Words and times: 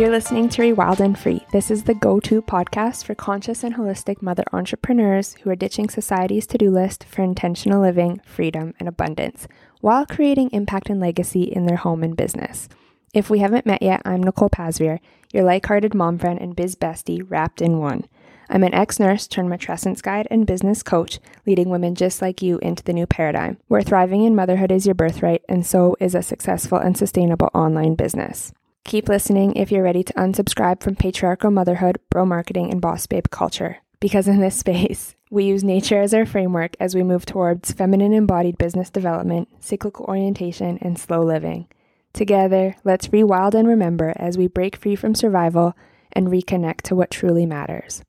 You're 0.00 0.08
listening 0.08 0.48
to 0.48 0.62
Rewild 0.62 1.00
and 1.00 1.18
Free. 1.18 1.44
This 1.52 1.70
is 1.70 1.82
the 1.82 1.92
go 1.92 2.20
to 2.20 2.40
podcast 2.40 3.04
for 3.04 3.14
conscious 3.14 3.62
and 3.62 3.74
holistic 3.74 4.22
mother 4.22 4.44
entrepreneurs 4.50 5.34
who 5.42 5.50
are 5.50 5.54
ditching 5.54 5.90
society's 5.90 6.46
to 6.46 6.56
do 6.56 6.70
list 6.70 7.04
for 7.04 7.20
intentional 7.20 7.82
living, 7.82 8.18
freedom, 8.24 8.72
and 8.80 8.88
abundance 8.88 9.46
while 9.82 10.06
creating 10.06 10.48
impact 10.52 10.88
and 10.88 11.00
legacy 11.00 11.42
in 11.42 11.66
their 11.66 11.76
home 11.76 12.02
and 12.02 12.16
business. 12.16 12.66
If 13.12 13.28
we 13.28 13.40
haven't 13.40 13.66
met 13.66 13.82
yet, 13.82 14.00
I'm 14.06 14.22
Nicole 14.22 14.48
Pasveer, 14.48 15.00
your 15.34 15.44
like 15.44 15.66
hearted 15.66 15.92
mom 15.92 16.18
friend 16.18 16.40
and 16.40 16.56
biz 16.56 16.76
bestie 16.76 17.22
wrapped 17.28 17.60
in 17.60 17.76
one. 17.76 18.06
I'm 18.48 18.64
an 18.64 18.72
ex 18.72 18.98
nurse 18.98 19.26
turned 19.26 19.50
matrescence 19.50 20.00
guide 20.00 20.26
and 20.30 20.46
business 20.46 20.82
coach, 20.82 21.18
leading 21.44 21.68
women 21.68 21.94
just 21.94 22.22
like 22.22 22.40
you 22.40 22.58
into 22.60 22.82
the 22.82 22.94
new 22.94 23.06
paradigm, 23.06 23.58
where 23.68 23.82
thriving 23.82 24.24
in 24.24 24.34
motherhood 24.34 24.72
is 24.72 24.86
your 24.86 24.94
birthright, 24.94 25.42
and 25.46 25.66
so 25.66 25.94
is 26.00 26.14
a 26.14 26.22
successful 26.22 26.78
and 26.78 26.96
sustainable 26.96 27.50
online 27.52 27.96
business. 27.96 28.54
Keep 28.84 29.08
listening 29.08 29.54
if 29.54 29.70
you're 29.70 29.84
ready 29.84 30.02
to 30.02 30.12
unsubscribe 30.14 30.82
from 30.82 30.96
patriarchal 30.96 31.50
motherhood, 31.50 32.00
bro 32.10 32.24
marketing, 32.24 32.70
and 32.70 32.80
boss 32.80 33.06
babe 33.06 33.26
culture. 33.30 33.78
Because 34.00 34.26
in 34.26 34.40
this 34.40 34.56
space, 34.56 35.14
we 35.30 35.44
use 35.44 35.62
nature 35.62 36.00
as 36.00 36.14
our 36.14 36.26
framework 36.26 36.76
as 36.80 36.94
we 36.94 37.02
move 37.02 37.26
towards 37.26 37.72
feminine 37.72 38.12
embodied 38.12 38.58
business 38.58 38.90
development, 38.90 39.48
cyclical 39.60 40.06
orientation, 40.06 40.78
and 40.80 40.98
slow 40.98 41.22
living. 41.22 41.68
Together, 42.12 42.74
let's 42.82 43.08
rewild 43.08 43.54
and 43.54 43.68
remember 43.68 44.12
as 44.16 44.36
we 44.36 44.48
break 44.48 44.74
free 44.74 44.96
from 44.96 45.14
survival 45.14 45.76
and 46.12 46.26
reconnect 46.26 46.82
to 46.82 46.96
what 46.96 47.10
truly 47.10 47.46
matters. 47.46 48.02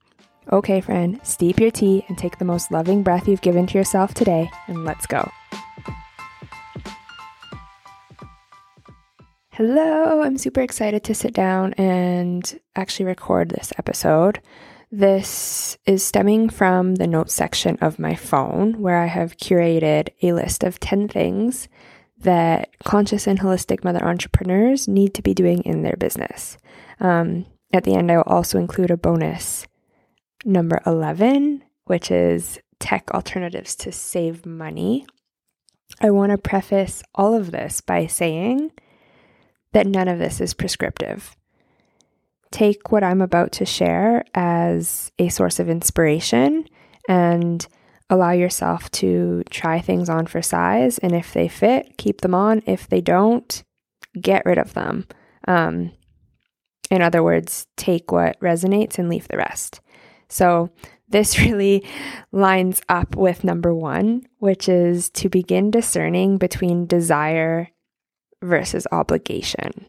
Okay, 0.52 0.82
friend, 0.82 1.20
steep 1.24 1.60
your 1.60 1.70
tea 1.70 2.04
and 2.08 2.18
take 2.18 2.40
the 2.40 2.46
most 2.46 2.72
loving 2.72 3.04
breath 3.04 3.28
you've 3.28 3.42
given 3.42 3.68
to 3.68 3.78
yourself 3.78 4.14
today, 4.14 4.50
and 4.68 4.84
let's 4.84 5.06
go. 5.06 5.30
Hello, 9.64 10.24
I'm 10.24 10.40
super 10.40 10.62
excited 10.62 11.04
to 11.04 11.14
sit 11.14 11.36
down 11.36 11.74
and 11.74 12.60
actually 12.76 13.06
record 13.06 13.50
this 13.50 13.72
episode. 13.78 14.42
This 14.92 15.78
is 15.86 16.04
stemming 16.04 16.50
from 16.50 16.96
the 16.96 17.06
notes 17.06 17.36
section 17.36 17.78
of 17.80 18.00
my 18.00 18.16
phone, 18.16 18.82
where 18.82 18.98
I 18.98 19.06
have 19.06 19.38
curated 19.38 20.10
a 20.24 20.34
list 20.34 20.64
of 20.64 20.80
10 20.80 21.10
things 21.10 21.68
that 22.18 22.72
conscious 22.84 23.28
and 23.28 23.40
holistic 23.40 23.84
mother 23.84 24.04
entrepreneurs 24.04 24.88
need 24.88 25.14
to 25.14 25.22
be 25.22 25.36
doing 25.36 25.62
in 25.62 25.84
their 25.84 25.96
business. 25.96 26.58
Um, 27.00 27.46
at 27.72 27.84
the 27.84 27.94
end, 27.94 28.12
I 28.12 28.18
will 28.18 28.24
also 28.24 28.58
include 28.58 28.90
a 28.90 28.98
bonus 28.98 29.68
number 30.44 30.82
11, 30.88 31.64
which 31.86 32.10
is 32.10 32.60
tech 32.80 33.12
alternatives 33.12 33.76
to 33.76 33.92
save 33.92 34.44
money. 34.44 35.06
I 36.00 36.10
want 36.10 36.32
to 36.32 36.40
preface 36.40 37.04
all 37.14 37.36
of 37.36 37.52
this 37.52 37.80
by 37.80 38.08
saying 38.08 38.72
that 39.74 39.88
none 39.88 40.08
of 40.08 40.20
this 40.20 40.42
is 40.42 40.54
prescriptive. 40.54 41.36
Take 42.52 42.92
what 42.92 43.04
I'm 43.04 43.22
about 43.22 43.54
to 43.54 43.66
share 43.66 44.26
as 44.34 45.12
a 45.18 45.30
source 45.30 45.60
of 45.60 45.70
inspiration 45.70 46.66
and 47.08 47.66
allow 48.10 48.32
yourself 48.32 48.92
to 48.92 49.44
try 49.50 49.80
things 49.80 50.10
on 50.10 50.28
for 50.28 50.42
size. 50.42 50.98
And 50.98 51.14
if 51.14 51.34
they 51.34 51.48
fit, 51.48 51.98
keep 51.98 52.22
them 52.22 52.36
on. 52.36 52.62
If 52.66 52.88
they 52.90 53.00
don't, 53.00 53.64
get 54.20 54.46
rid 54.46 54.58
of 54.58 54.74
them. 54.74 55.08
Um, 55.48 55.92
in 56.90 57.02
other 57.02 57.24
words, 57.24 57.68
take 57.78 58.12
what 58.12 58.40
resonates 58.42 59.00
and 59.00 59.08
leave 59.08 59.30
the 59.30 59.38
rest. 59.38 59.80
So, 60.28 60.70
this 61.08 61.40
really 61.40 61.88
lines 62.32 62.82
up 62.90 63.16
with 63.16 63.44
number 63.44 63.74
one, 63.74 64.24
which 64.40 64.68
is 64.68 65.10
to 65.12 65.30
begin 65.30 65.72
discerning 65.72 66.38
between 66.38 66.86
desire 66.86 67.70
versus 68.42 68.88
obligation. 68.92 69.86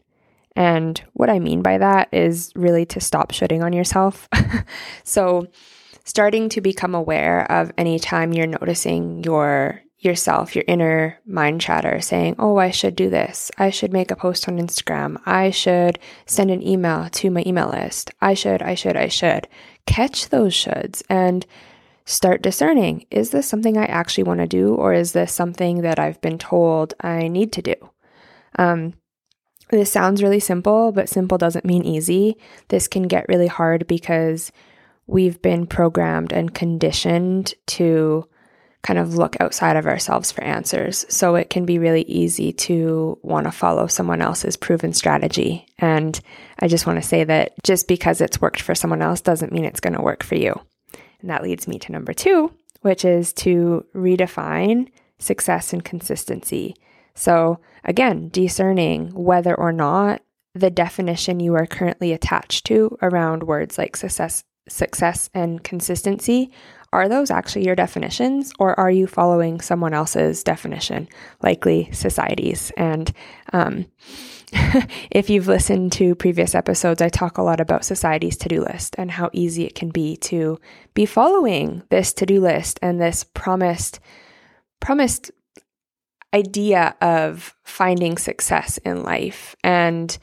And 0.55 1.01
what 1.13 1.29
I 1.29 1.39
mean 1.39 1.61
by 1.61 1.77
that 1.79 2.09
is 2.11 2.51
really 2.55 2.85
to 2.87 2.99
stop 2.99 3.31
shoulding 3.31 3.63
on 3.63 3.73
yourself. 3.73 4.29
so, 5.03 5.47
starting 6.03 6.49
to 6.49 6.61
become 6.61 6.93
aware 6.93 7.51
of 7.51 7.71
any 7.77 7.97
time 7.97 8.33
you're 8.33 8.45
noticing 8.45 9.23
your 9.23 9.81
yourself, 9.97 10.53
your 10.53 10.65
inner 10.67 11.17
mind 11.25 11.61
chatter 11.61 12.01
saying, 12.01 12.35
"Oh, 12.37 12.57
I 12.57 12.69
should 12.69 12.95
do 12.95 13.09
this. 13.09 13.49
I 13.57 13.69
should 13.71 13.93
make 13.93 14.11
a 14.11 14.15
post 14.15 14.47
on 14.47 14.59
Instagram. 14.59 15.19
I 15.25 15.49
should 15.49 15.97
send 16.25 16.51
an 16.51 16.61
email 16.61 17.09
to 17.09 17.31
my 17.31 17.43
email 17.47 17.69
list. 17.69 18.11
I 18.21 18.33
should, 18.33 18.61
I 18.61 18.75
should, 18.75 18.97
I 18.97 19.07
should." 19.07 19.47
Catch 19.85 20.29
those 20.29 20.53
shoulds 20.53 21.01
and 21.09 21.45
start 22.05 22.41
discerning, 22.41 23.05
is 23.11 23.31
this 23.31 23.47
something 23.47 23.77
I 23.77 23.85
actually 23.85 24.23
want 24.23 24.39
to 24.39 24.47
do 24.47 24.75
or 24.75 24.93
is 24.93 25.13
this 25.13 25.31
something 25.33 25.81
that 25.81 25.99
I've 25.99 26.19
been 26.21 26.37
told 26.37 26.93
I 27.01 27.27
need 27.27 27.51
to 27.53 27.61
do? 27.61 27.75
Um, 28.57 28.93
this 29.69 29.91
sounds 29.91 30.21
really 30.21 30.39
simple, 30.39 30.91
but 30.91 31.09
simple 31.09 31.37
doesn't 31.37 31.65
mean 31.65 31.83
easy. 31.83 32.37
This 32.67 32.87
can 32.87 33.03
get 33.03 33.25
really 33.27 33.47
hard 33.47 33.87
because 33.87 34.51
we've 35.07 35.41
been 35.41 35.65
programmed 35.65 36.31
and 36.31 36.53
conditioned 36.53 37.53
to 37.67 38.27
kind 38.83 38.99
of 38.99 39.15
look 39.15 39.37
outside 39.39 39.77
of 39.77 39.87
ourselves 39.87 40.31
for 40.31 40.43
answers. 40.43 41.05
So 41.07 41.35
it 41.35 41.49
can 41.49 41.65
be 41.65 41.79
really 41.79 42.03
easy 42.03 42.51
to 42.53 43.17
want 43.23 43.45
to 43.45 43.51
follow 43.51 43.87
someone 43.87 44.21
else's 44.21 44.57
proven 44.57 44.91
strategy. 44.91 45.65
And 45.79 46.19
I 46.59 46.67
just 46.67 46.85
want 46.85 47.01
to 47.01 47.07
say 47.07 47.23
that 47.23 47.53
just 47.63 47.87
because 47.87 48.19
it's 48.19 48.41
worked 48.41 48.61
for 48.61 48.75
someone 48.75 49.01
else 49.01 49.21
doesn't 49.21 49.53
mean 49.53 49.63
it's 49.63 49.79
going 49.79 49.95
to 49.95 50.01
work 50.01 50.21
for 50.21 50.35
you. 50.35 50.59
And 51.21 51.29
that 51.29 51.43
leads 51.43 51.67
me 51.67 51.79
to 51.79 51.93
number 51.93 52.13
two, 52.13 52.51
which 52.81 53.05
is 53.05 53.31
to 53.33 53.85
redefine 53.95 54.89
success 55.17 55.71
and 55.71 55.83
consistency. 55.83 56.75
So 57.15 57.59
again, 57.83 58.29
discerning 58.29 59.13
whether 59.13 59.55
or 59.55 59.71
not 59.71 60.21
the 60.55 60.69
definition 60.69 61.39
you 61.39 61.55
are 61.55 61.65
currently 61.65 62.11
attached 62.11 62.65
to 62.67 62.97
around 63.01 63.43
words 63.43 63.77
like 63.77 63.95
success 63.95 64.43
success 64.69 65.29
and 65.33 65.61
consistency 65.61 66.49
are 66.93 67.09
those 67.09 67.31
actually 67.31 67.65
your 67.65 67.75
definitions 67.75 68.53
or 68.59 68.79
are 68.79 68.91
you 68.91 69.07
following 69.07 69.59
someone 69.59 69.93
else's 69.93 70.41
definition 70.41 71.09
likely 71.41 71.89
society's? 71.91 72.71
And 72.77 73.11
um, 73.51 73.87
if 75.11 75.29
you've 75.29 75.47
listened 75.47 75.91
to 75.91 76.13
previous 76.13 76.53
episodes 76.53 77.01
i 77.01 77.09
talk 77.09 77.39
a 77.39 77.41
lot 77.41 77.59
about 77.59 77.83
society's 77.83 78.37
to-do 78.37 78.61
list 78.61 78.93
and 78.99 79.09
how 79.09 79.29
easy 79.33 79.65
it 79.65 79.73
can 79.73 79.89
be 79.89 80.15
to 80.15 80.59
be 80.93 81.07
following 81.07 81.81
this 81.89 82.13
to-do 82.13 82.39
list 82.39 82.77
and 82.83 83.01
this 83.01 83.23
promised 83.23 83.99
promised 84.79 85.31
idea 86.33 86.95
of 87.01 87.55
finding 87.63 88.17
success 88.17 88.77
in 88.79 89.03
life 89.03 89.55
and 89.63 90.17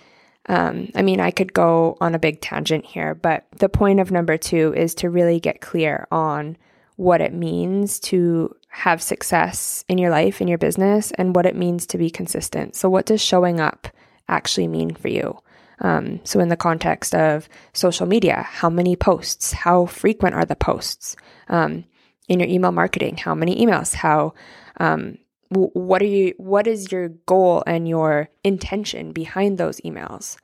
um, 0.47 0.88
I 0.97 1.03
mean, 1.03 1.21
I 1.21 1.31
could 1.31 1.53
go 1.53 1.97
on 2.00 2.15
a 2.15 2.19
big 2.19 2.41
tangent 2.41 2.84
here, 2.84 3.15
but 3.15 3.47
the 3.59 3.69
point 3.69 4.00
of 4.00 4.10
number 4.10 4.37
two 4.37 4.75
is 4.75 4.94
to 4.97 5.10
really 5.10 5.38
get 5.38 5.60
clear 5.60 6.09
on 6.10 6.56
what 6.97 7.20
it 7.20 7.32
means 7.32 8.00
to 8.00 8.54
have 8.69 9.03
success 9.03 9.84
in 9.88 9.99
your 9.99 10.10
life, 10.10 10.41
in 10.41 10.49
your 10.49 10.59
business, 10.59 11.12
and 11.12 11.37
what 11.37 11.47
it 11.47 11.56
means 11.56 11.87
to 11.87 11.99
be 11.99 12.10
consistent. 12.10 12.75
So, 12.75 12.91
what 12.91 13.06
does 13.06 13.20
showing 13.20 13.60
up 13.60 13.88
actually 14.28 14.69
mean 14.69 14.94
for 14.94 15.09
you? 15.09 15.38
Um, 15.81 16.20
so, 16.25 16.41
in 16.41 16.49
the 16.49 16.56
context 16.56 17.15
of 17.15 17.49
social 17.72 18.06
media, 18.06 18.43
how 18.43 18.70
many 18.70 18.97
posts? 18.97 19.53
How 19.53 19.87
frequent 19.87 20.34
are 20.34 20.44
the 20.44 20.56
posts? 20.56 21.16
Um, 21.49 21.84
in 22.28 22.38
your 22.38 22.49
email 22.49 22.72
marketing, 22.72 23.16
how 23.16 23.34
many 23.34 23.65
emails? 23.65 23.94
How 23.94 24.34
um, 24.78 25.19
what 25.50 26.00
are 26.00 26.06
you 26.06 26.34
what 26.37 26.66
is 26.66 26.93
your 26.93 27.09
goal 27.27 27.62
and 27.66 27.88
your 27.88 28.28
intention 28.44 29.12
behind 29.12 29.59
those 29.59 29.81
emails? 29.81 30.37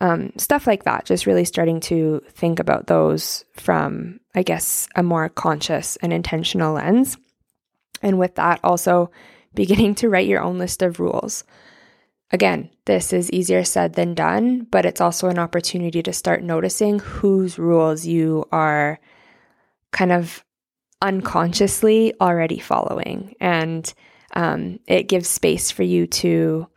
Um, 0.00 0.32
stuff 0.36 0.66
like 0.66 0.84
that 0.84 1.06
just 1.06 1.26
really 1.26 1.44
starting 1.44 1.80
to 1.80 2.22
think 2.30 2.58
about 2.58 2.86
those 2.86 3.46
from 3.54 4.20
i 4.34 4.42
guess 4.42 4.88
a 4.94 5.02
more 5.02 5.28
conscious 5.30 5.96
and 5.96 6.12
intentional 6.12 6.74
lens. 6.74 7.16
And 8.02 8.18
with 8.18 8.34
that 8.36 8.60
also 8.62 9.10
beginning 9.54 9.94
to 9.96 10.08
write 10.08 10.28
your 10.28 10.42
own 10.42 10.58
list 10.58 10.82
of 10.82 11.00
rules. 11.00 11.44
Again 12.30 12.70
this 12.86 13.12
is 13.12 13.30
easier 13.30 13.62
said 13.62 13.92
than 13.92 14.14
done 14.14 14.66
but 14.70 14.86
it's 14.86 15.00
also 15.00 15.28
an 15.28 15.38
opportunity 15.38 16.02
to 16.02 16.12
start 16.12 16.42
noticing 16.42 16.98
whose 16.98 17.58
rules 17.58 18.06
you 18.06 18.46
are 18.52 18.98
kind 19.92 20.12
of 20.12 20.44
unconsciously 21.02 22.14
already 22.20 22.58
following. 22.58 23.34
And 23.40 23.92
um, 24.36 24.78
it 24.86 25.08
gives 25.08 25.28
space 25.28 25.70
for 25.70 25.82
you 25.82 26.06
to 26.06 26.68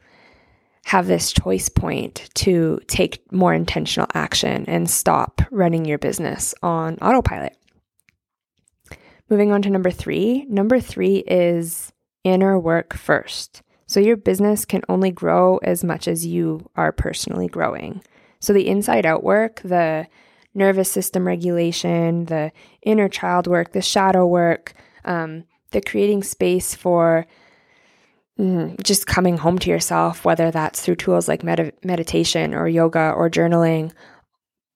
have 0.85 1.05
this 1.05 1.33
choice 1.33 1.67
point 1.67 2.29
to 2.33 2.79
take 2.87 3.21
more 3.31 3.53
intentional 3.53 4.07
action 4.13 4.65
and 4.67 4.89
stop 4.89 5.41
running 5.51 5.83
your 5.83 5.97
business 5.97 6.55
on 6.63 6.95
autopilot. 6.99 7.55
Moving 9.29 9.51
on 9.51 9.61
to 9.63 9.69
number 9.69 9.91
three. 9.91 10.45
Number 10.49 10.79
three 10.79 11.17
is 11.17 11.91
inner 12.23 12.57
work 12.57 12.95
first. 12.95 13.61
So 13.87 13.99
your 13.99 14.15
business 14.15 14.63
can 14.65 14.81
only 14.87 15.11
grow 15.11 15.57
as 15.57 15.83
much 15.83 16.07
as 16.07 16.25
you 16.25 16.69
are 16.77 16.93
personally 16.93 17.47
growing. 17.47 18.01
So 18.39 18.53
the 18.53 18.67
inside 18.67 19.05
out 19.05 19.23
work, 19.23 19.61
the 19.65 20.07
nervous 20.55 20.89
system 20.89 21.27
regulation, 21.27 22.25
the 22.25 22.53
inner 22.83 23.09
child 23.09 23.47
work, 23.47 23.73
the 23.73 23.81
shadow 23.81 24.25
work, 24.25 24.73
um, 25.03 25.43
the 25.71 25.81
creating 25.81 26.23
space 26.23 26.73
for 26.73 27.27
mm, 28.39 28.81
just 28.83 29.05
coming 29.07 29.37
home 29.37 29.59
to 29.59 29.69
yourself, 29.69 30.23
whether 30.23 30.49
that's 30.51 30.81
through 30.81 30.95
tools 30.95 31.27
like 31.27 31.43
med- 31.43 31.73
meditation 31.83 32.53
or 32.53 32.67
yoga 32.67 33.11
or 33.11 33.29
journaling. 33.29 33.91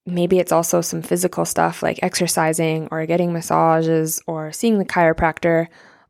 Maybe 0.05 0.39
it's 0.39 0.51
also 0.51 0.81
some 0.81 1.01
physical 1.01 1.45
stuff 1.45 1.81
like 1.81 1.99
exercising 2.03 2.89
or 2.91 3.05
getting 3.05 3.31
massages 3.31 4.21
or 4.27 4.51
seeing 4.51 4.77
the 4.77 4.85
chiropractor. 4.85 5.67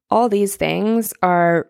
All 0.09 0.29
these 0.29 0.55
things 0.55 1.13
are 1.21 1.67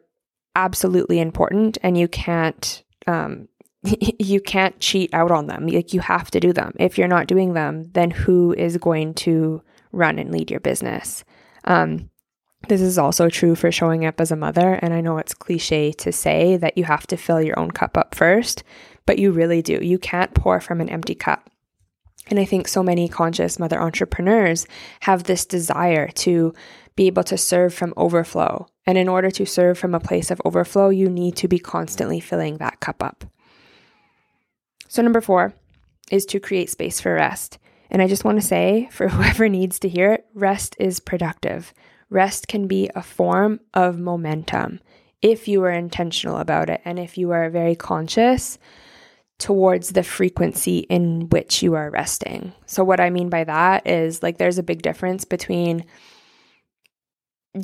absolutely 0.56 1.20
important, 1.20 1.78
and 1.84 1.98
you 1.98 2.08
can't 2.08 2.84
um, 3.08 3.50
you 4.20 4.40
can't 4.40 4.80
cheat 4.80 5.14
out 5.14 5.32
on 5.32 5.48
them. 5.48 5.68
Like 5.68 5.94
you 5.94 6.00
have 6.00 6.32
to 6.32 6.40
do 6.40 6.54
them. 6.54 6.74
If 6.80 6.98
you're 6.98 7.08
not 7.08 7.28
doing 7.28 7.54
them, 7.54 7.92
then 7.92 8.12
who 8.12 8.54
is 8.54 8.78
going 8.78 9.16
to 9.16 9.62
run 9.92 10.18
and 10.18 10.32
lead 10.32 10.50
your 10.50 10.62
business? 10.62 11.24
Um, 11.66 12.10
this 12.68 12.82
is 12.82 12.98
also 12.98 13.30
true 13.30 13.56
for 13.56 13.72
showing 13.72 14.06
up 14.06 14.22
as 14.22 14.32
a 14.32 14.38
mother. 14.38 14.74
And 14.82 14.94
I 14.94 15.02
know 15.02 15.18
it's 15.18 15.34
cliche 15.34 15.92
to 15.94 16.12
say 16.12 16.58
that 16.58 16.78
you 16.78 16.86
have 16.86 17.06
to 17.08 17.18
fill 17.18 17.42
your 17.42 17.60
own 17.60 17.72
cup 17.72 17.98
up 17.98 18.16
first, 18.16 18.64
but 19.06 19.20
you 19.20 19.32
really 19.32 19.62
do. 19.62 19.80
You 19.82 20.00
can't 20.00 20.34
pour 20.34 20.62
from 20.62 20.80
an 20.80 20.90
empty 20.90 21.16
cup. 21.16 21.50
And 22.30 22.40
I 22.40 22.46
think 22.46 22.68
so 22.68 22.82
many 22.82 23.10
conscious 23.10 23.60
mother 23.60 23.82
entrepreneurs 23.82 24.66
have 25.02 25.24
this 25.24 25.46
desire 25.46 26.08
to 26.10 26.54
be 26.96 27.08
able 27.08 27.24
to 27.26 27.38
serve 27.38 27.74
from 27.74 27.94
overflow. 27.98 28.68
And 28.86 28.98
in 28.98 29.10
order 29.10 29.30
to 29.32 29.46
serve 29.46 29.78
from 29.78 29.94
a 29.94 30.00
place 30.00 30.32
of 30.32 30.42
overflow, 30.46 30.90
you 30.90 31.10
need 31.10 31.36
to 31.38 31.48
be 31.48 31.60
constantly 31.60 32.20
filling 32.20 32.58
that 32.58 32.80
cup 32.80 33.04
up. 33.04 33.26
So, 34.88 35.02
number 35.02 35.22
four 35.22 35.54
is 36.12 36.26
to 36.28 36.40
create 36.40 36.70
space 36.70 37.02
for 37.02 37.16
rest. 37.16 37.58
And 37.90 38.02
I 38.02 38.08
just 38.08 38.24
want 38.24 38.40
to 38.40 38.48
say, 38.48 38.90
for 38.92 39.08
whoever 39.10 39.50
needs 39.50 39.80
to 39.80 39.90
hear 39.90 40.14
it, 40.14 40.26
rest 40.34 40.76
is 40.80 41.00
productive. 41.00 41.74
Rest 42.10 42.48
can 42.48 42.68
be 42.68 42.90
a 42.96 43.02
form 43.02 43.60
of 43.74 44.00
momentum 44.00 44.80
if 45.22 45.48
you 45.48 45.64
are 45.64 45.72
intentional 45.72 46.38
about 46.38 46.70
it 46.70 46.82
and 46.86 47.00
if 47.00 47.18
you 47.18 47.32
are 47.32 47.50
very 47.50 47.76
conscious 47.76 48.60
towards 49.40 49.90
the 49.90 50.04
frequency 50.04 50.80
in 50.80 51.30
which 51.30 51.64
you 51.64 51.74
are 51.74 51.90
resting. 51.90 52.54
So, 52.66 52.84
what 52.84 53.00
I 53.00 53.10
mean 53.10 53.30
by 53.30 53.44
that 53.46 53.88
is 53.88 54.22
like 54.22 54.38
there's 54.38 54.58
a 54.58 54.64
big 54.64 54.82
difference 54.82 55.26
between 55.26 55.86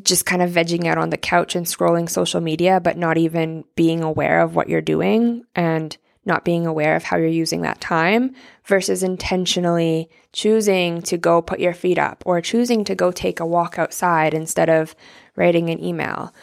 just 0.04 0.26
kind 0.26 0.42
of 0.42 0.52
vegging 0.52 0.86
out 0.86 0.98
on 0.98 1.10
the 1.10 1.18
couch 1.18 1.56
and 1.56 1.66
scrolling 1.66 2.10
social 2.10 2.42
media, 2.42 2.80
but 2.80 2.98
not 2.98 3.18
even 3.18 3.64
being 3.76 4.04
aware 4.04 4.42
of 4.42 4.56
what 4.56 4.70
you're 4.70 4.82
doing 4.82 5.44
and 5.56 5.98
not 6.26 6.46
being 6.46 6.66
aware 6.66 6.96
of 6.96 7.04
how 7.04 7.18
you're 7.18 7.28
using 7.28 7.62
that 7.62 7.82
time 7.82 8.36
versus 8.66 9.04
intentionally 9.04 10.10
choosing 10.34 11.02
to 11.02 11.18
go 11.18 11.42
put 11.42 11.60
your 11.60 11.74
feet 11.74 11.98
up 11.98 12.22
or 12.26 12.42
choosing 12.42 12.84
to 12.84 12.96
go 12.96 13.12
take 13.12 13.40
a 13.40 13.46
walk 13.46 13.80
outside 13.80 14.34
instead 14.34 14.70
of 14.70 14.96
writing 15.36 15.70
an 15.70 15.84
email. 15.84 16.34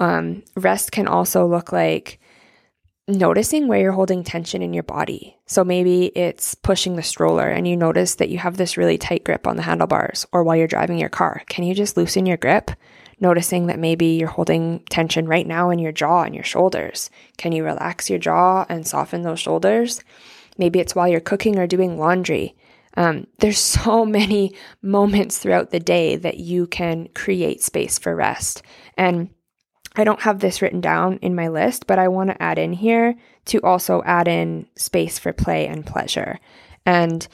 Um, 0.00 0.42
rest 0.56 0.92
can 0.92 1.06
also 1.06 1.46
look 1.46 1.72
like 1.72 2.20
noticing 3.06 3.68
where 3.68 3.80
you're 3.80 3.92
holding 3.92 4.24
tension 4.24 4.62
in 4.62 4.72
your 4.72 4.82
body. 4.82 5.36
So 5.46 5.62
maybe 5.62 6.06
it's 6.06 6.54
pushing 6.54 6.96
the 6.96 7.02
stroller 7.02 7.46
and 7.46 7.68
you 7.68 7.76
notice 7.76 8.14
that 8.14 8.30
you 8.30 8.38
have 8.38 8.56
this 8.56 8.78
really 8.78 8.96
tight 8.96 9.24
grip 9.24 9.46
on 9.46 9.56
the 9.56 9.62
handlebars, 9.62 10.26
or 10.32 10.42
while 10.42 10.56
you're 10.56 10.66
driving 10.66 10.98
your 10.98 11.10
car, 11.10 11.42
can 11.48 11.64
you 11.64 11.74
just 11.74 11.96
loosen 11.96 12.24
your 12.24 12.38
grip? 12.38 12.70
Noticing 13.20 13.66
that 13.66 13.78
maybe 13.78 14.06
you're 14.06 14.28
holding 14.28 14.80
tension 14.90 15.26
right 15.26 15.46
now 15.46 15.70
in 15.70 15.78
your 15.78 15.92
jaw 15.92 16.22
and 16.22 16.34
your 16.34 16.44
shoulders. 16.44 17.10
Can 17.36 17.52
you 17.52 17.64
relax 17.64 18.10
your 18.10 18.18
jaw 18.18 18.64
and 18.68 18.86
soften 18.86 19.22
those 19.22 19.40
shoulders? 19.40 20.02
Maybe 20.58 20.80
it's 20.80 20.94
while 20.94 21.08
you're 21.08 21.20
cooking 21.20 21.58
or 21.58 21.66
doing 21.66 21.98
laundry. 21.98 22.54
Um, 22.96 23.26
there's 23.38 23.58
so 23.58 24.04
many 24.04 24.54
moments 24.82 25.38
throughout 25.38 25.70
the 25.70 25.80
day 25.80 26.16
that 26.16 26.38
you 26.38 26.66
can 26.66 27.08
create 27.14 27.62
space 27.62 27.98
for 27.98 28.14
rest. 28.14 28.62
And 28.96 29.30
I 29.96 30.04
don't 30.04 30.22
have 30.22 30.40
this 30.40 30.60
written 30.60 30.80
down 30.80 31.18
in 31.22 31.34
my 31.34 31.48
list, 31.48 31.86
but 31.86 31.98
I 31.98 32.08
want 32.08 32.30
to 32.30 32.42
add 32.42 32.58
in 32.58 32.72
here 32.72 33.14
to 33.46 33.60
also 33.60 34.02
add 34.04 34.26
in 34.26 34.66
space 34.76 35.18
for 35.18 35.32
play 35.32 35.68
and 35.68 35.86
pleasure. 35.86 36.40
And 36.84 37.26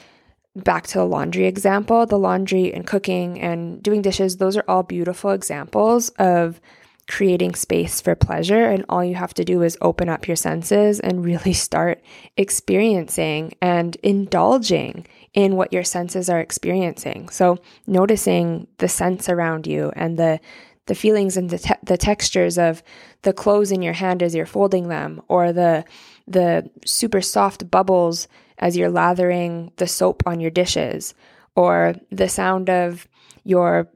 back 0.55 0.87
to 0.87 0.97
the 0.99 1.05
laundry 1.05 1.45
example, 1.45 2.05
the 2.05 2.19
laundry 2.19 2.73
and 2.73 2.85
cooking 2.85 3.39
and 3.39 3.81
doing 3.81 4.01
dishes, 4.01 4.37
those 4.37 4.57
are 4.57 4.65
all 4.67 4.83
beautiful 4.83 5.31
examples 5.31 6.09
of 6.19 6.59
creating 7.07 7.55
space 7.55 7.99
for 7.99 8.15
pleasure. 8.15 8.65
And 8.65 8.85
all 8.87 9.03
you 9.03 9.15
have 9.15 9.33
to 9.35 9.43
do 9.43 9.61
is 9.63 9.77
open 9.81 10.09
up 10.09 10.27
your 10.27 10.35
senses 10.35 10.99
and 10.99 11.25
really 11.25 11.53
start 11.53 12.01
experiencing 12.37 13.53
and 13.61 13.95
indulging 13.97 15.07
in 15.33 15.55
what 15.55 15.73
your 15.73 15.83
senses 15.83 16.29
are 16.29 16.39
experiencing. 16.39 17.29
So, 17.29 17.59
noticing 17.87 18.67
the 18.77 18.89
sense 18.89 19.29
around 19.29 19.67
you 19.67 19.91
and 19.95 20.17
the 20.17 20.39
the 20.87 20.95
feelings 20.95 21.37
and 21.37 21.49
the, 21.49 21.59
te- 21.59 21.75
the 21.83 21.95
textures 21.95 22.57
of 22.57 22.81
the 23.21 23.33
clothes 23.33 23.71
in 23.71 23.81
your 23.81 23.93
hand 23.93 24.23
as 24.23 24.33
you're 24.33 24.45
folding 24.45 24.87
them 24.87 25.21
or 25.27 25.53
the 25.53 25.85
the 26.27 26.69
super 26.85 27.21
soft 27.21 27.69
bubbles 27.69 28.27
as 28.61 28.77
you're 28.77 28.91
lathering 28.91 29.71
the 29.77 29.87
soap 29.87 30.23
on 30.25 30.39
your 30.39 30.51
dishes, 30.51 31.13
or 31.55 31.95
the 32.11 32.29
sound 32.29 32.69
of 32.69 33.07
your 33.43 33.89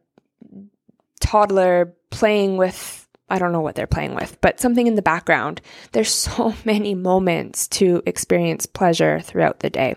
toddler 1.20 1.94
playing 2.10 2.58
with 2.58 3.08
I 3.28 3.40
don't 3.40 3.52
know 3.52 3.62
what 3.62 3.74
they're 3.74 3.88
playing 3.88 4.14
with, 4.14 4.40
but 4.42 4.60
something 4.60 4.86
in 4.86 4.96
the 4.96 5.02
background. 5.02 5.62
There's 5.94 6.10
so 6.14 6.54
many 6.64 6.94
moments 6.94 7.68
to 7.70 8.04
experience 8.06 8.66
pleasure 8.66 9.20
throughout 9.20 9.60
the 9.60 9.70
day. 9.70 9.96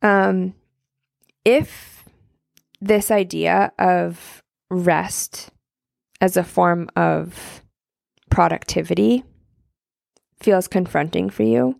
Um, 0.00 0.54
if 1.44 2.04
this 2.80 3.10
idea 3.10 3.72
of 3.78 4.42
rest 4.70 5.50
as 6.20 6.36
a 6.36 6.44
form 6.44 6.88
of 6.96 7.62
productivity 8.30 9.24
feels 10.40 10.68
confronting 10.68 11.30
for 11.30 11.42
you, 11.42 11.78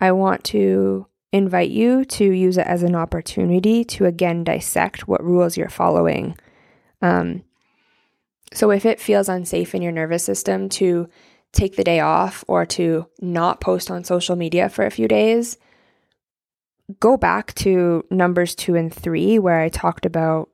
I 0.00 0.12
want 0.12 0.44
to 0.44 1.06
invite 1.32 1.70
you 1.70 2.04
to 2.04 2.24
use 2.24 2.58
it 2.58 2.66
as 2.66 2.82
an 2.82 2.94
opportunity 2.94 3.84
to 3.84 4.06
again 4.06 4.42
dissect 4.42 5.06
what 5.06 5.22
rules 5.22 5.56
you're 5.56 5.68
following. 5.68 6.36
Um, 7.02 7.44
so 8.52 8.70
if 8.70 8.84
it 8.84 9.00
feels 9.00 9.28
unsafe 9.28 9.74
in 9.74 9.82
your 9.82 9.92
nervous 9.92 10.24
system 10.24 10.68
to 10.70 11.08
take 11.52 11.76
the 11.76 11.84
day 11.84 12.00
off 12.00 12.44
or 12.48 12.66
to 12.66 13.06
not 13.20 13.60
post 13.60 13.90
on 13.90 14.02
social 14.02 14.36
media 14.36 14.68
for 14.68 14.84
a 14.84 14.90
few 14.90 15.06
days, 15.06 15.56
go 16.98 17.16
back 17.16 17.54
to 17.54 18.04
numbers 18.10 18.54
two 18.54 18.74
and 18.74 18.92
three, 18.92 19.38
where 19.38 19.60
I 19.60 19.68
talked 19.68 20.04
about 20.04 20.48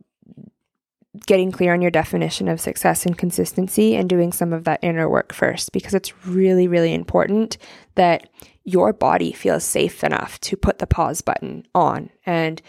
getting 1.26 1.50
clear 1.50 1.72
on 1.72 1.80
your 1.80 1.90
definition 1.90 2.48
of 2.48 2.60
success 2.60 3.06
and 3.06 3.16
consistency 3.16 3.96
and 3.96 4.08
doing 4.08 4.32
some 4.32 4.52
of 4.52 4.64
that 4.64 4.80
inner 4.82 5.08
work 5.08 5.32
first, 5.32 5.72
because 5.72 5.94
it's 5.94 6.12
really, 6.26 6.68
really 6.68 6.92
important 6.92 7.56
that 7.94 8.28
your 8.66 8.92
body 8.92 9.32
feels 9.32 9.64
safe 9.64 10.04
enough 10.04 10.38
to 10.40 10.56
put 10.56 10.80
the 10.80 10.86
pause 10.86 11.22
button 11.22 11.64
on 11.74 12.10
and 12.26 12.60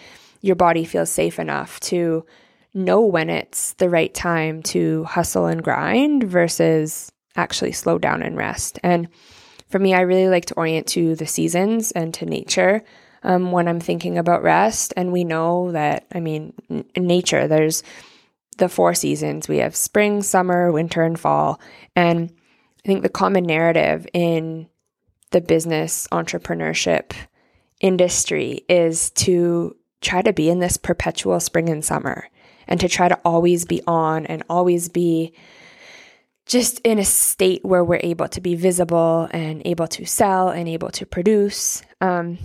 your 0.41 0.55
body 0.55 0.85
feels 0.85 1.09
safe 1.09 1.39
enough 1.39 1.79
to 1.79 2.23
know 2.73 3.01
when 3.01 3.29
it's 3.29 3.73
the 3.73 3.89
right 3.89 4.13
time 4.13 4.61
to 4.61 5.03
hustle 5.05 5.47
and 5.47 5.63
grind 5.63 6.23
versus 6.23 7.11
actually 7.35 7.71
slow 7.71 7.97
down 7.97 8.21
and 8.21 8.37
rest. 8.37 8.79
And 8.83 9.09
for 9.67 9.79
me, 9.79 9.95
I 9.95 10.01
really 10.01 10.29
like 10.29 10.45
to 10.45 10.53
orient 10.53 10.87
to 10.87 11.15
the 11.15 11.25
seasons 11.25 11.91
and 11.91 12.13
to 12.13 12.25
nature 12.25 12.83
um, 13.23 13.51
when 13.51 13.67
I'm 13.67 13.79
thinking 13.79 14.19
about 14.19 14.43
rest. 14.43 14.93
And 14.95 15.11
we 15.11 15.23
know 15.23 15.71
that, 15.71 16.05
I 16.13 16.19
mean, 16.19 16.53
in 16.69 17.07
nature, 17.07 17.47
there's 17.47 17.81
the 18.57 18.69
four 18.69 18.93
seasons 18.93 19.47
we 19.47 19.57
have 19.57 19.75
spring, 19.75 20.21
summer, 20.21 20.71
winter, 20.71 21.01
and 21.01 21.19
fall. 21.19 21.59
And 21.95 22.31
I 22.85 22.87
think 22.87 23.01
the 23.01 23.09
common 23.09 23.45
narrative 23.45 24.07
in 24.13 24.67
the 25.31 25.41
business 25.41 26.07
entrepreneurship 26.11 27.13
industry 27.79 28.61
is 28.69 29.11
to 29.11 29.75
try 30.01 30.21
to 30.21 30.33
be 30.33 30.49
in 30.49 30.59
this 30.59 30.77
perpetual 30.77 31.39
spring 31.39 31.69
and 31.69 31.83
summer 31.83 32.29
and 32.67 32.79
to 32.79 32.87
try 32.87 33.07
to 33.07 33.19
always 33.23 33.65
be 33.65 33.81
on 33.87 34.25
and 34.25 34.43
always 34.49 34.89
be 34.89 35.33
just 36.45 36.79
in 36.79 36.97
a 36.97 37.05
state 37.05 37.63
where 37.63 37.83
we're 37.83 37.99
able 38.03 38.27
to 38.29 38.39
be 38.39 38.55
visible 38.55 39.27
and 39.31 39.61
able 39.65 39.87
to 39.87 40.05
sell 40.05 40.49
and 40.49 40.67
able 40.69 40.89
to 40.89 41.05
produce. 41.05 41.81
Um, 41.99 42.37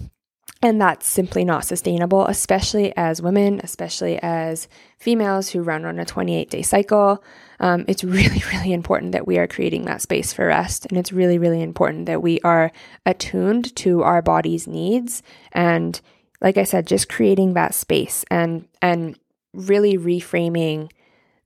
and 0.61 0.81
that's 0.81 1.09
simply 1.09 1.45
not 1.45 1.65
sustainable, 1.65 2.27
especially 2.27 2.97
as 2.97 3.23
women, 3.23 3.61
especially 3.65 4.19
as 4.23 4.69
females 4.99 5.49
who 5.49 5.63
run 5.63 5.85
on 5.85 5.99
a 5.99 6.05
28 6.05 6.51
day 6.51 6.63
cycle. 6.63 7.23
Um, 7.63 7.85
it's 7.89 8.05
really, 8.05 8.43
really 8.53 8.73
important 8.73 9.13
that 9.13 9.27
we 9.27 9.39
are 9.39 9.47
creating 9.47 9.87
that 9.87 10.03
space 10.03 10.33
for 10.33 10.47
rest. 10.47 10.85
And 10.87 10.99
it's 10.99 11.13
really, 11.13 11.39
really 11.39 11.63
important 11.63 12.07
that 12.07 12.21
we 12.21 12.41
are 12.41 12.73
attuned 13.07 13.75
to 13.77 14.03
our 14.03 14.21
body's 14.21 14.67
needs. 14.67 15.23
And 15.53 15.99
like 16.43 16.59
I 16.59 16.65
said, 16.65 16.87
just 16.87 17.09
creating 17.09 17.55
that 17.55 17.75
space 17.75 18.25
and, 18.31 18.69
and 18.83 19.19
really 19.55 19.97
reframing 19.97 20.91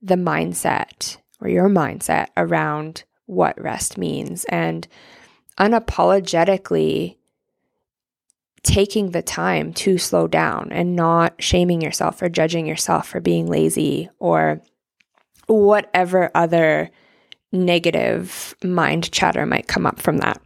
the 0.02 0.14
mindset 0.14 1.18
or 1.40 1.48
your 1.48 1.68
mindset 1.68 2.28
around 2.36 3.04
what 3.26 3.60
rest 3.60 3.98
means 3.98 4.44
and 4.44 4.88
unapologetically 5.58 7.16
taking 8.62 9.10
the 9.10 9.22
time 9.22 9.72
to 9.72 9.98
slow 9.98 10.26
down 10.26 10.68
and 10.72 10.96
not 10.96 11.34
shaming 11.40 11.80
yourself 11.80 12.22
or 12.22 12.28
judging 12.28 12.66
yourself 12.66 13.06
for 13.06 13.20
being 13.20 13.46
lazy 13.46 14.08
or 14.18 14.60
whatever 15.46 16.30
other 16.34 16.90
negative 17.52 18.54
mind 18.62 19.10
chatter 19.12 19.46
might 19.46 19.68
come 19.68 19.86
up 19.86 20.00
from 20.00 20.18
that. 20.18 20.40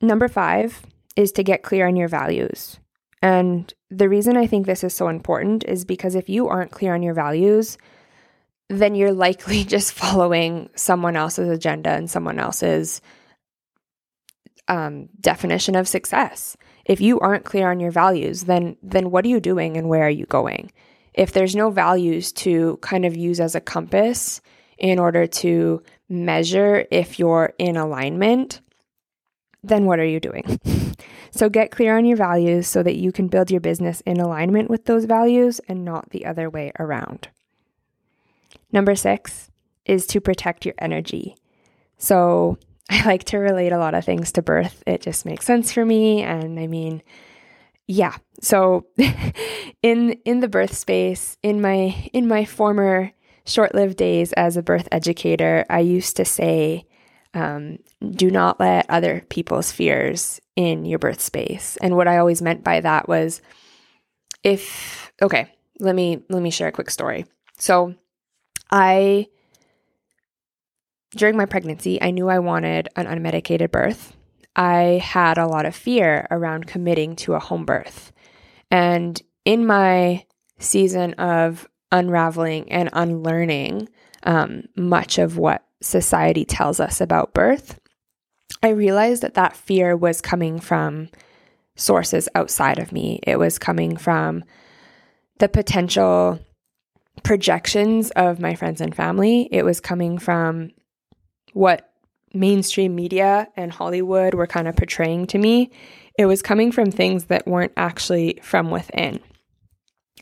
Number 0.00 0.28
five 0.28 0.80
is 1.16 1.32
to 1.32 1.42
get 1.42 1.62
clear 1.62 1.86
on 1.86 1.96
your 1.96 2.08
values. 2.08 2.78
And 3.20 3.72
the 3.90 4.08
reason 4.08 4.36
I 4.36 4.46
think 4.46 4.66
this 4.66 4.84
is 4.84 4.94
so 4.94 5.08
important 5.08 5.64
is 5.64 5.84
because 5.84 6.14
if 6.14 6.28
you 6.28 6.48
aren't 6.48 6.70
clear 6.70 6.94
on 6.94 7.02
your 7.02 7.14
values, 7.14 7.76
then 8.68 8.94
you're 8.94 9.12
likely 9.12 9.64
just 9.64 9.92
following 9.92 10.70
someone 10.74 11.16
else's 11.16 11.48
agenda 11.48 11.90
and 11.90 12.08
someone 12.10 12.38
else's 12.38 13.00
um, 14.68 15.08
definition 15.20 15.74
of 15.74 15.88
success. 15.88 16.56
If 16.84 17.00
you 17.00 17.18
aren't 17.20 17.44
clear 17.44 17.70
on 17.70 17.80
your 17.80 17.90
values, 17.90 18.44
then 18.44 18.76
then 18.82 19.10
what 19.10 19.24
are 19.24 19.28
you 19.28 19.40
doing 19.40 19.76
and 19.76 19.88
where 19.88 20.06
are 20.06 20.10
you 20.10 20.26
going? 20.26 20.70
If 21.14 21.32
there's 21.32 21.56
no 21.56 21.70
values 21.70 22.32
to 22.32 22.78
kind 22.82 23.04
of 23.04 23.16
use 23.16 23.40
as 23.40 23.54
a 23.54 23.60
compass 23.60 24.40
in 24.78 24.98
order 24.98 25.26
to 25.26 25.82
measure 26.08 26.86
if 26.90 27.18
you're 27.18 27.52
in 27.58 27.76
alignment, 27.76 28.60
then 29.62 29.86
what 29.86 29.98
are 29.98 30.06
you 30.06 30.20
doing? 30.20 30.60
so 31.30 31.48
get 31.48 31.70
clear 31.70 31.96
on 31.96 32.04
your 32.04 32.16
values 32.16 32.66
so 32.66 32.82
that 32.82 32.96
you 32.96 33.12
can 33.12 33.28
build 33.28 33.50
your 33.50 33.60
business 33.60 34.00
in 34.02 34.20
alignment 34.20 34.70
with 34.70 34.84
those 34.84 35.04
values 35.04 35.60
and 35.68 35.84
not 35.84 36.10
the 36.10 36.24
other 36.24 36.48
way 36.48 36.72
around. 36.78 37.28
Number 38.72 38.94
six 38.94 39.50
is 39.84 40.06
to 40.08 40.20
protect 40.20 40.64
your 40.64 40.74
energy. 40.78 41.36
So 41.96 42.58
I 42.90 43.04
like 43.04 43.24
to 43.24 43.38
relate 43.38 43.72
a 43.72 43.78
lot 43.78 43.94
of 43.94 44.04
things 44.04 44.32
to 44.32 44.42
birth. 44.42 44.82
It 44.86 45.02
just 45.02 45.26
makes 45.26 45.44
sense 45.44 45.72
for 45.72 45.84
me. 45.84 46.22
And 46.22 46.58
I 46.58 46.66
mean, 46.66 47.02
yeah. 47.88 48.16
So 48.40 48.86
in 49.82 50.12
in 50.24 50.40
the 50.40 50.48
birth 50.48 50.76
space, 50.76 51.36
in 51.42 51.60
my 51.60 52.08
in 52.12 52.28
my 52.28 52.44
former 52.44 53.10
short-lived 53.46 53.96
days 53.96 54.32
as 54.34 54.56
a 54.56 54.62
birth 54.62 54.86
educator, 54.92 55.64
I 55.70 55.80
used 55.80 56.16
to 56.18 56.24
say, 56.26 56.84
um, 57.32 57.78
do 58.10 58.30
not 58.30 58.60
let 58.60 58.88
other 58.90 59.24
people's 59.30 59.72
fears 59.72 60.38
in 60.54 60.84
your 60.84 60.98
birth 60.98 61.22
space. 61.22 61.78
And 61.80 61.96
what 61.96 62.06
I 62.06 62.18
always 62.18 62.42
meant 62.42 62.62
by 62.62 62.80
that 62.80 63.08
was 63.08 63.40
if 64.44 65.10
okay, 65.22 65.50
let 65.80 65.94
me 65.94 66.22
let 66.28 66.42
me 66.42 66.50
share 66.50 66.68
a 66.68 66.72
quick 66.72 66.90
story. 66.90 67.24
So 67.58 67.94
I 68.70 69.28
during 71.16 71.38
my 71.38 71.46
pregnancy, 71.46 72.00
I 72.02 72.10
knew 72.10 72.28
I 72.28 72.38
wanted 72.38 72.90
an 72.96 73.06
unmedicated 73.06 73.70
birth. 73.70 74.14
I 74.58 75.00
had 75.02 75.38
a 75.38 75.46
lot 75.46 75.66
of 75.66 75.76
fear 75.76 76.26
around 76.32 76.66
committing 76.66 77.14
to 77.16 77.34
a 77.34 77.38
home 77.38 77.64
birth. 77.64 78.12
And 78.72 79.22
in 79.44 79.64
my 79.64 80.26
season 80.58 81.14
of 81.14 81.68
unraveling 81.92 82.70
and 82.72 82.90
unlearning 82.92 83.88
um, 84.24 84.64
much 84.76 85.18
of 85.18 85.38
what 85.38 85.64
society 85.80 86.44
tells 86.44 86.80
us 86.80 87.00
about 87.00 87.32
birth, 87.32 87.78
I 88.60 88.70
realized 88.70 89.22
that 89.22 89.34
that 89.34 89.56
fear 89.56 89.96
was 89.96 90.20
coming 90.20 90.58
from 90.58 91.08
sources 91.76 92.28
outside 92.34 92.80
of 92.80 92.90
me. 92.90 93.20
It 93.22 93.38
was 93.38 93.60
coming 93.60 93.96
from 93.96 94.42
the 95.38 95.48
potential 95.48 96.40
projections 97.22 98.10
of 98.10 98.40
my 98.40 98.56
friends 98.56 98.80
and 98.80 98.92
family. 98.92 99.48
It 99.52 99.64
was 99.64 99.80
coming 99.80 100.18
from 100.18 100.72
what 101.52 101.87
mainstream 102.34 102.94
media 102.94 103.48
and 103.56 103.72
Hollywood 103.72 104.34
were 104.34 104.46
kind 104.46 104.68
of 104.68 104.76
portraying 104.76 105.26
to 105.28 105.38
me. 105.38 105.70
It 106.18 106.26
was 106.26 106.42
coming 106.42 106.72
from 106.72 106.90
things 106.90 107.26
that 107.26 107.46
weren't 107.46 107.72
actually 107.76 108.38
from 108.42 108.70
within. 108.70 109.20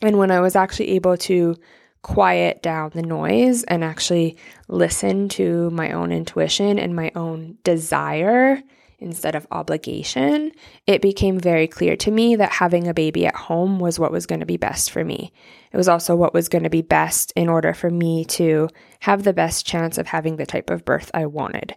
And 0.01 0.17
when 0.17 0.31
I 0.31 0.39
was 0.39 0.55
actually 0.55 0.89
able 0.89 1.17
to 1.17 1.55
quiet 2.03 2.61
down 2.61 2.91
the 2.93 3.01
noise 3.01 3.63
and 3.63 3.83
actually 3.83 4.37
listen 4.67 5.27
to 5.29 5.69
my 5.71 5.91
own 5.91 6.11
intuition 6.11 6.79
and 6.79 6.95
my 6.95 7.11
own 7.15 7.57
desire 7.63 8.61
instead 8.99 9.35
of 9.35 9.45
obligation, 9.51 10.51
it 10.87 11.01
became 11.01 11.39
very 11.39 11.67
clear 11.67 11.95
to 11.95 12.09
me 12.09 12.35
that 12.35 12.51
having 12.51 12.87
a 12.87 12.93
baby 12.93 13.25
at 13.25 13.35
home 13.35 13.79
was 13.79 13.99
what 13.99 14.11
was 14.11 14.25
going 14.25 14.39
to 14.39 14.45
be 14.45 14.57
best 14.57 14.89
for 14.89 15.03
me. 15.03 15.31
It 15.71 15.77
was 15.77 15.87
also 15.87 16.15
what 16.15 16.33
was 16.33 16.49
going 16.49 16.63
to 16.63 16.69
be 16.69 16.81
best 16.81 17.31
in 17.35 17.49
order 17.49 17.73
for 17.73 17.91
me 17.91 18.25
to 18.25 18.69
have 19.01 19.23
the 19.23 19.33
best 19.33 19.65
chance 19.65 19.97
of 19.97 20.07
having 20.07 20.37
the 20.37 20.45
type 20.47 20.69
of 20.69 20.85
birth 20.85 21.11
I 21.13 21.27
wanted. 21.27 21.75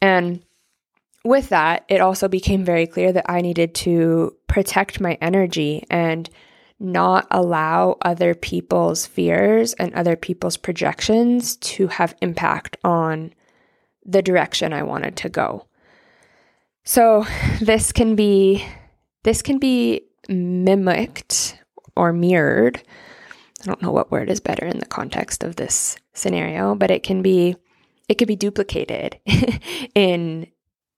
And 0.00 0.42
with 1.24 1.48
that, 1.48 1.84
it 1.88 2.00
also 2.00 2.28
became 2.28 2.64
very 2.64 2.86
clear 2.86 3.12
that 3.12 3.28
I 3.28 3.40
needed 3.40 3.74
to 3.76 4.36
protect 4.46 5.00
my 5.00 5.18
energy 5.20 5.84
and 5.90 6.28
not 6.78 7.26
allow 7.30 7.96
other 8.02 8.34
people's 8.34 9.06
fears 9.06 9.72
and 9.74 9.94
other 9.94 10.14
people's 10.14 10.56
projections 10.56 11.56
to 11.56 11.88
have 11.88 12.14
impact 12.20 12.76
on 12.84 13.32
the 14.04 14.22
direction 14.22 14.72
I 14.72 14.82
wanted 14.82 15.16
to 15.16 15.28
go. 15.28 15.66
So 16.84 17.26
this 17.60 17.92
can 17.92 18.14
be 18.14 18.64
this 19.24 19.42
can 19.42 19.58
be 19.58 20.02
mimicked 20.28 21.58
or 21.96 22.12
mirrored. 22.12 22.80
I 23.62 23.64
don't 23.64 23.82
know 23.82 23.90
what 23.90 24.12
word 24.12 24.30
is 24.30 24.38
better 24.38 24.64
in 24.64 24.78
the 24.78 24.86
context 24.86 25.42
of 25.42 25.56
this 25.56 25.96
scenario, 26.14 26.76
but 26.76 26.92
it 26.92 27.02
can 27.02 27.22
be 27.22 27.56
it 28.08 28.14
could 28.14 28.28
be 28.28 28.36
duplicated 28.36 29.18
in 29.94 30.46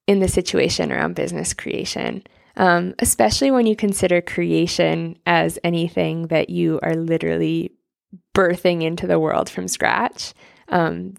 in 0.07 0.21
the 0.21 0.29
situation 0.29 0.91
around 0.91 1.15
business 1.15 1.53
creation. 1.53 2.23
Um, 2.57 2.95
especially 2.99 3.53
when 3.53 3.67
you 3.67 3.77
consider 3.77 4.21
creation 4.21 5.17
as 5.27 5.61
anything 5.63 6.27
that 6.29 6.51
you 6.51 6.81
are 6.83 6.97
literally 6.97 7.73
birthing 8.35 8.83
into 8.83 9.07
the 9.07 9.21
world 9.21 9.49
from 9.49 9.69
scratch. 9.69 10.35
Um, 10.69 11.15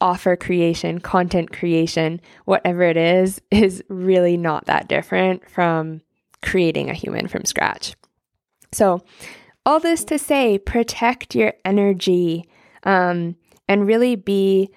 offer 0.00 0.36
creation, 0.36 1.00
content 1.00 1.52
creation, 1.52 2.20
whatever 2.44 2.82
it 2.82 2.96
is, 2.96 3.40
is 3.50 3.82
really 3.88 4.36
not 4.36 4.66
that 4.66 4.88
different 4.88 5.48
from 5.48 6.02
creating 6.42 6.88
a 6.88 6.94
human 6.94 7.26
from 7.26 7.44
scratch. 7.44 7.94
So, 8.72 9.02
all 9.66 9.80
this 9.80 10.04
to 10.04 10.18
say, 10.18 10.58
protect 10.58 11.34
your 11.34 11.52
energy 11.64 12.48
um, 12.84 13.36
and 13.68 13.86
really 13.86 14.16
be 14.16 14.70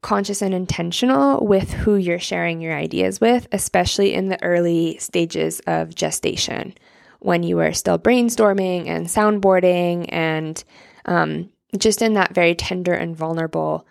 conscious 0.00 0.42
and 0.42 0.52
intentional 0.52 1.46
with 1.46 1.72
who 1.72 1.94
you're 1.94 2.18
sharing 2.18 2.60
your 2.60 2.74
ideas 2.74 3.20
with, 3.20 3.46
especially 3.52 4.14
in 4.14 4.28
the 4.28 4.42
early 4.42 4.98
stages 4.98 5.60
of 5.66 5.94
gestation 5.94 6.74
when 7.20 7.44
you 7.44 7.60
are 7.60 7.72
still 7.72 7.98
brainstorming 7.98 8.88
and 8.88 9.06
soundboarding 9.06 10.06
and 10.08 10.64
um, 11.06 11.48
just 11.78 12.02
in 12.02 12.14
that 12.14 12.34
very 12.34 12.54
tender 12.54 12.92
and 12.92 13.16
vulnerable 13.16 13.86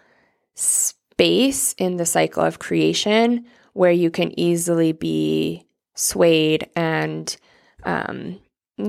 space 0.54 1.74
in 1.78 1.96
the 1.96 2.06
cycle 2.06 2.44
of 2.44 2.60
creation 2.60 3.46
where 3.74 3.92
you 3.92 4.12
can 4.12 4.38
easily 4.38 4.92
be 4.92 5.66
swayed 5.96 6.70
and 6.76 7.38
um, 7.84 8.38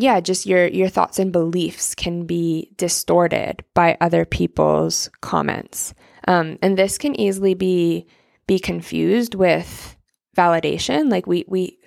yeah 0.00 0.20
just 0.20 0.46
your 0.46 0.66
your 0.66 0.88
thoughts 0.88 1.18
and 1.18 1.32
beliefs 1.32 1.94
can 1.94 2.26
be 2.26 2.72
distorted 2.76 3.64
by 3.74 3.96
other 4.00 4.24
people's 4.24 5.10
comments. 5.20 5.94
Um, 6.28 6.58
and 6.62 6.78
this 6.78 6.98
can 6.98 7.18
easily 7.18 7.54
be 7.54 8.06
be 8.46 8.58
confused 8.58 9.34
with 9.34 9.96
validation. 10.36 11.10
Like 11.10 11.26
we 11.26 11.44
we 11.48 11.78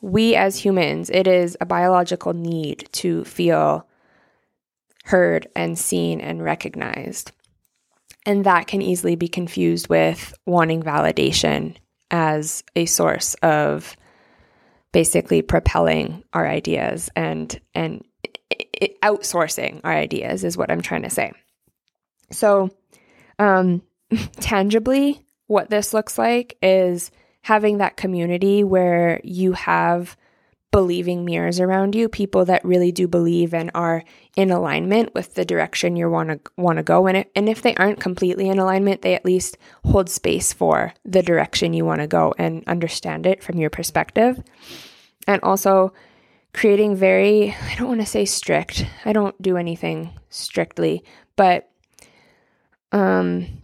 we 0.00 0.34
as 0.34 0.56
humans 0.56 1.10
it 1.10 1.26
is 1.26 1.56
a 1.60 1.66
biological 1.66 2.32
need 2.32 2.88
to 2.92 3.24
feel 3.24 3.86
heard 5.04 5.48
and 5.56 5.78
seen 5.78 6.20
and 6.20 6.42
recognized. 6.42 7.32
And 8.26 8.44
that 8.44 8.66
can 8.66 8.82
easily 8.82 9.16
be 9.16 9.28
confused 9.28 9.88
with 9.88 10.34
wanting 10.46 10.82
validation 10.82 11.76
as 12.10 12.62
a 12.76 12.86
source 12.86 13.34
of 13.42 13.96
basically 14.92 15.42
propelling 15.42 16.24
our 16.32 16.46
ideas 16.46 17.10
and 17.14 17.60
and 17.74 18.04
outsourcing 19.02 19.80
our 19.84 19.92
ideas 19.92 20.44
is 20.44 20.56
what 20.56 20.70
I'm 20.70 20.82
trying 20.82 21.02
to 21.02 21.10
say. 21.10 21.32
So, 22.30 22.70
um, 23.38 23.82
tangibly, 24.40 25.24
what 25.46 25.70
this 25.70 25.94
looks 25.94 26.18
like 26.18 26.56
is 26.62 27.10
having 27.42 27.78
that 27.78 27.96
community 27.96 28.64
where 28.64 29.20
you 29.24 29.52
have 29.52 30.16
believing 30.70 31.24
mirrors 31.24 31.58
around 31.58 31.94
you, 31.94 32.08
people 32.08 32.44
that 32.44 32.64
really 32.64 32.92
do 32.92 33.08
believe 33.08 33.52
and 33.52 33.70
are 33.74 34.04
in 34.36 34.50
alignment 34.50 35.12
with 35.14 35.34
the 35.34 35.44
direction 35.44 35.96
you 35.96 36.08
want 36.08 36.28
to 36.28 36.52
want 36.56 36.76
to 36.76 36.82
go. 36.82 37.06
And 37.06 37.16
it, 37.18 37.30
and 37.34 37.48
if 37.48 37.62
they 37.62 37.74
aren't 37.74 38.00
completely 38.00 38.48
in 38.48 38.58
alignment, 38.58 39.02
they 39.02 39.14
at 39.14 39.24
least 39.24 39.58
hold 39.84 40.08
space 40.08 40.52
for 40.52 40.94
the 41.04 41.22
direction 41.22 41.74
you 41.74 41.84
want 41.84 42.00
to 42.00 42.06
go 42.06 42.34
and 42.38 42.62
understand 42.68 43.26
it 43.26 43.42
from 43.42 43.58
your 43.58 43.70
perspective. 43.70 44.40
And 45.26 45.42
also 45.42 45.92
creating 46.52 46.96
very 46.96 47.54
I 47.68 47.74
don't 47.76 47.88
want 47.88 48.00
to 48.00 48.06
say 48.06 48.24
strict. 48.24 48.86
I 49.04 49.12
don't 49.12 49.40
do 49.42 49.56
anything 49.56 50.12
strictly, 50.28 51.04
but 51.36 51.68
um 52.92 53.62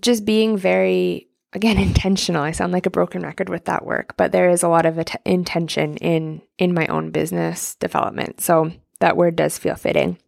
just 0.00 0.24
being 0.24 0.56
very 0.56 1.28
again 1.54 1.78
intentional 1.78 2.42
i 2.42 2.52
sound 2.52 2.72
like 2.72 2.86
a 2.86 2.90
broken 2.90 3.22
record 3.22 3.48
with 3.48 3.64
that 3.64 3.86
work 3.86 4.16
but 4.16 4.32
there 4.32 4.50
is 4.50 4.62
a 4.62 4.68
lot 4.68 4.86
of 4.86 4.98
intention 5.24 5.96
in 5.98 6.42
in 6.58 6.74
my 6.74 6.86
own 6.88 7.10
business 7.10 7.74
development 7.76 8.40
so 8.40 8.70
that 9.00 9.16
word 9.16 9.36
does 9.36 9.58
feel 9.58 9.74
fitting 9.74 10.18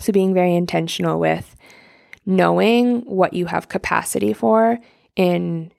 so 0.00 0.12
being 0.12 0.34
very 0.34 0.54
intentional 0.54 1.20
with 1.20 1.54
knowing 2.26 3.02
what 3.02 3.32
you 3.32 3.46
have 3.46 3.68
capacity 3.68 4.32
for 4.32 4.78
in 5.16 5.70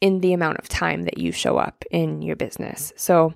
in 0.00 0.20
the 0.20 0.32
amount 0.32 0.58
of 0.58 0.68
time 0.68 1.02
that 1.02 1.18
you 1.18 1.32
show 1.32 1.56
up 1.56 1.84
in 1.90 2.20
your 2.22 2.36
business. 2.36 2.92
So 2.96 3.34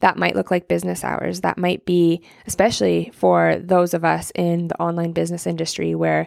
that 0.00 0.18
might 0.18 0.36
look 0.36 0.50
like 0.50 0.68
business 0.68 1.04
hours. 1.04 1.40
That 1.40 1.56
might 1.56 1.86
be, 1.86 2.22
especially 2.46 3.10
for 3.14 3.56
those 3.58 3.94
of 3.94 4.04
us 4.04 4.30
in 4.34 4.68
the 4.68 4.80
online 4.80 5.12
business 5.12 5.46
industry 5.46 5.94
where 5.94 6.26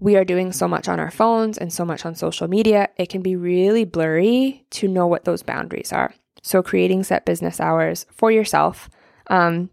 we 0.00 0.16
are 0.16 0.24
doing 0.24 0.50
so 0.50 0.66
much 0.66 0.88
on 0.88 0.98
our 0.98 1.10
phones 1.10 1.58
and 1.58 1.72
so 1.72 1.84
much 1.84 2.04
on 2.04 2.14
social 2.14 2.48
media, 2.48 2.88
it 2.96 3.10
can 3.10 3.20
be 3.20 3.36
really 3.36 3.84
blurry 3.84 4.64
to 4.70 4.88
know 4.88 5.06
what 5.06 5.24
those 5.24 5.42
boundaries 5.42 5.92
are. 5.92 6.14
So, 6.42 6.62
creating 6.62 7.04
set 7.04 7.26
business 7.26 7.60
hours 7.60 8.06
for 8.10 8.32
yourself 8.32 8.88
um, 9.28 9.68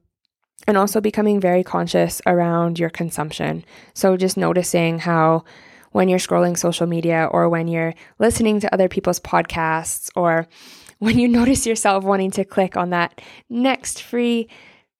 and 0.68 0.78
also 0.78 1.00
becoming 1.00 1.40
very 1.40 1.64
conscious 1.64 2.22
around 2.26 2.78
your 2.78 2.90
consumption. 2.90 3.64
So, 3.94 4.18
just 4.18 4.36
noticing 4.36 5.00
how 5.00 5.46
when 5.92 6.10
you're 6.10 6.20
scrolling 6.20 6.58
social 6.58 6.88
media 6.88 7.30
or 7.32 7.48
when 7.48 7.70
you're 7.70 7.94
listening 8.20 8.60
to 8.60 8.74
other 8.74 8.90
people's 8.90 9.22
podcasts 9.22 10.10
or 10.14 10.48
when 11.00 11.18
you 11.18 11.28
notice 11.30 11.66
yourself 11.66 12.04
wanting 12.04 12.32
to 12.32 12.44
click 12.44 12.76
on 12.76 12.90
that 12.90 13.22
next 13.50 14.02
free 14.02 14.50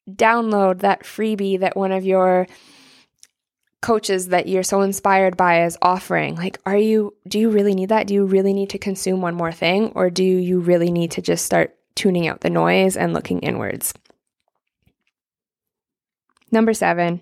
download, 0.10 0.80
that 0.80 1.04
freebie 1.04 1.60
that 1.60 1.76
one 1.76 1.92
of 1.92 2.06
your 2.06 2.48
coaches 3.88 4.28
that 4.28 4.50
you're 4.50 4.64
so 4.64 4.82
inspired 4.82 5.38
by 5.38 5.64
is 5.64 5.78
offering 5.82 6.36
like 6.36 6.60
are 6.66 6.76
you 6.76 7.16
do 7.26 7.40
you 7.40 7.50
really 7.50 7.74
need 7.74 7.88
that? 7.88 8.06
Do 8.06 8.14
you 8.14 8.26
really 8.26 8.52
need 8.52 8.72
to 8.72 8.78
consume 8.78 9.22
one 9.22 9.34
more 9.34 9.54
thing? 9.54 9.94
Or 9.96 10.10
do 10.10 10.26
you 10.26 10.60
really 10.60 10.92
need 10.92 11.12
to 11.12 11.22
just 11.22 11.46
start 11.46 11.74
tuning 11.96 12.28
out 12.28 12.42
the 12.42 12.50
noise 12.50 12.98
and 12.98 13.14
looking 13.14 13.40
inwards? 13.40 13.94
Number 16.52 16.74
7 16.74 17.22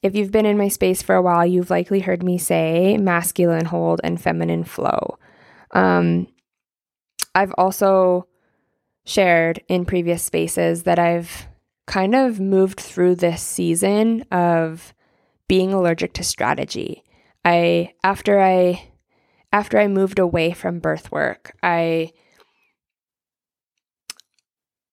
if 0.00 0.14
you've 0.14 0.30
been 0.30 0.46
in 0.46 0.56
my 0.56 0.68
space 0.68 1.02
for 1.02 1.16
a 1.16 1.22
while 1.22 1.44
you've 1.44 1.70
likely 1.70 1.98
heard 1.98 2.22
me 2.22 2.38
say 2.38 2.96
masculine 2.98 3.64
hold 3.64 4.00
and 4.04 4.20
feminine 4.20 4.62
flow. 4.62 5.18
Um, 5.72 6.28
i've 7.34 7.52
also 7.58 8.28
shared 9.04 9.60
in 9.66 9.84
previous 9.84 10.22
spaces 10.22 10.84
that 10.84 11.00
i've 11.00 11.47
kind 11.88 12.14
of 12.14 12.38
moved 12.38 12.78
through 12.78 13.16
this 13.16 13.42
season 13.42 14.22
of 14.30 14.94
being 15.48 15.72
allergic 15.72 16.12
to 16.12 16.22
strategy. 16.22 17.02
I 17.44 17.94
after 18.04 18.40
I 18.40 18.90
after 19.52 19.78
I 19.78 19.88
moved 19.88 20.18
away 20.18 20.52
from 20.52 20.80
birth 20.80 21.10
work, 21.10 21.56
I 21.62 22.12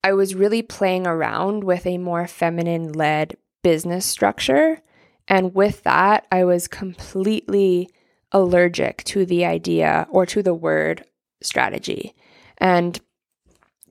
I 0.04 0.14
was 0.14 0.36
really 0.36 0.62
playing 0.62 1.06
around 1.06 1.66
with 1.66 1.86
a 1.86 1.98
more 1.98 2.28
feminine 2.28 2.94
led 2.94 3.36
business 3.62 4.06
structure. 4.06 4.82
And 5.28 5.54
with 5.54 5.84
that, 5.84 6.25
I 6.32 6.46
was 6.46 6.68
completely 6.68 7.90
allergic 8.32 9.04
to 9.06 9.25
the 9.25 9.44
idea 9.44 10.08
or 10.10 10.25
to 10.28 10.42
the 10.42 10.54
word 10.54 11.04
strategy. 11.42 12.16
And 12.60 13.00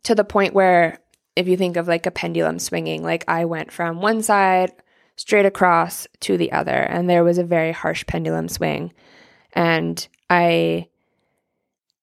to 0.04 0.14
the 0.14 0.25
point 0.25 0.54
where 0.54 1.00
if 1.36 1.48
you 1.48 1.56
think 1.56 1.76
of 1.76 1.88
like 1.88 2.06
a 2.06 2.10
pendulum 2.10 2.58
swinging, 2.58 3.02
like 3.02 3.24
I 3.28 3.44
went 3.44 3.72
from 3.72 4.00
one 4.00 4.22
side 4.22 4.72
straight 5.16 5.46
across 5.46 6.06
to 6.20 6.36
the 6.36 6.52
other, 6.52 6.70
and 6.70 7.08
there 7.08 7.24
was 7.24 7.38
a 7.38 7.44
very 7.44 7.72
harsh 7.72 8.06
pendulum 8.06 8.48
swing. 8.48 8.92
And 9.52 10.06
I 10.28 10.88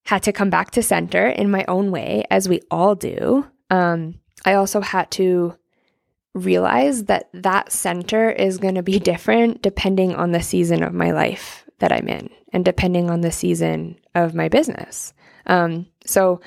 had 0.06 0.24
to 0.24 0.34
come 0.34 0.50
back 0.50 0.72
to 0.72 0.84
center 0.84 1.28
in 1.28 1.52
my 1.52 1.66
own 1.68 1.92
way, 1.92 2.26
as 2.30 2.50
we 2.50 2.62
all 2.70 2.96
do. 2.96 3.46
Um, 3.70 4.20
I 4.46 4.54
also 4.54 4.82
had 4.82 5.12
to 5.12 5.56
realize 6.34 7.06
that 7.06 7.30
that 7.34 7.72
center 7.72 8.30
is 8.30 8.58
going 8.58 8.76
to 8.76 8.84
be 8.84 9.00
different 9.12 9.62
depending 9.62 10.16
on 10.16 10.32
the 10.32 10.42
season 10.42 10.84
of 10.84 10.94
my 10.94 11.12
life 11.12 11.66
that 11.80 11.92
I'm 11.92 12.08
in 12.08 12.30
and 12.54 12.64
depending 12.64 13.10
on 13.10 13.22
the 13.22 13.32
season 13.32 13.98
of 14.16 14.34
my 14.34 14.50
business. 14.50 15.14
Um, 15.48 15.88
so, 16.06 16.42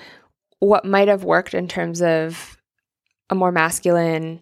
what 0.61 0.85
might 0.85 1.09
have 1.09 1.25
worked 1.25 1.53
in 1.53 1.69
terms 1.69 2.01
of 2.01 2.54
a 3.31 3.35
more 3.35 3.53
masculine 3.53 4.41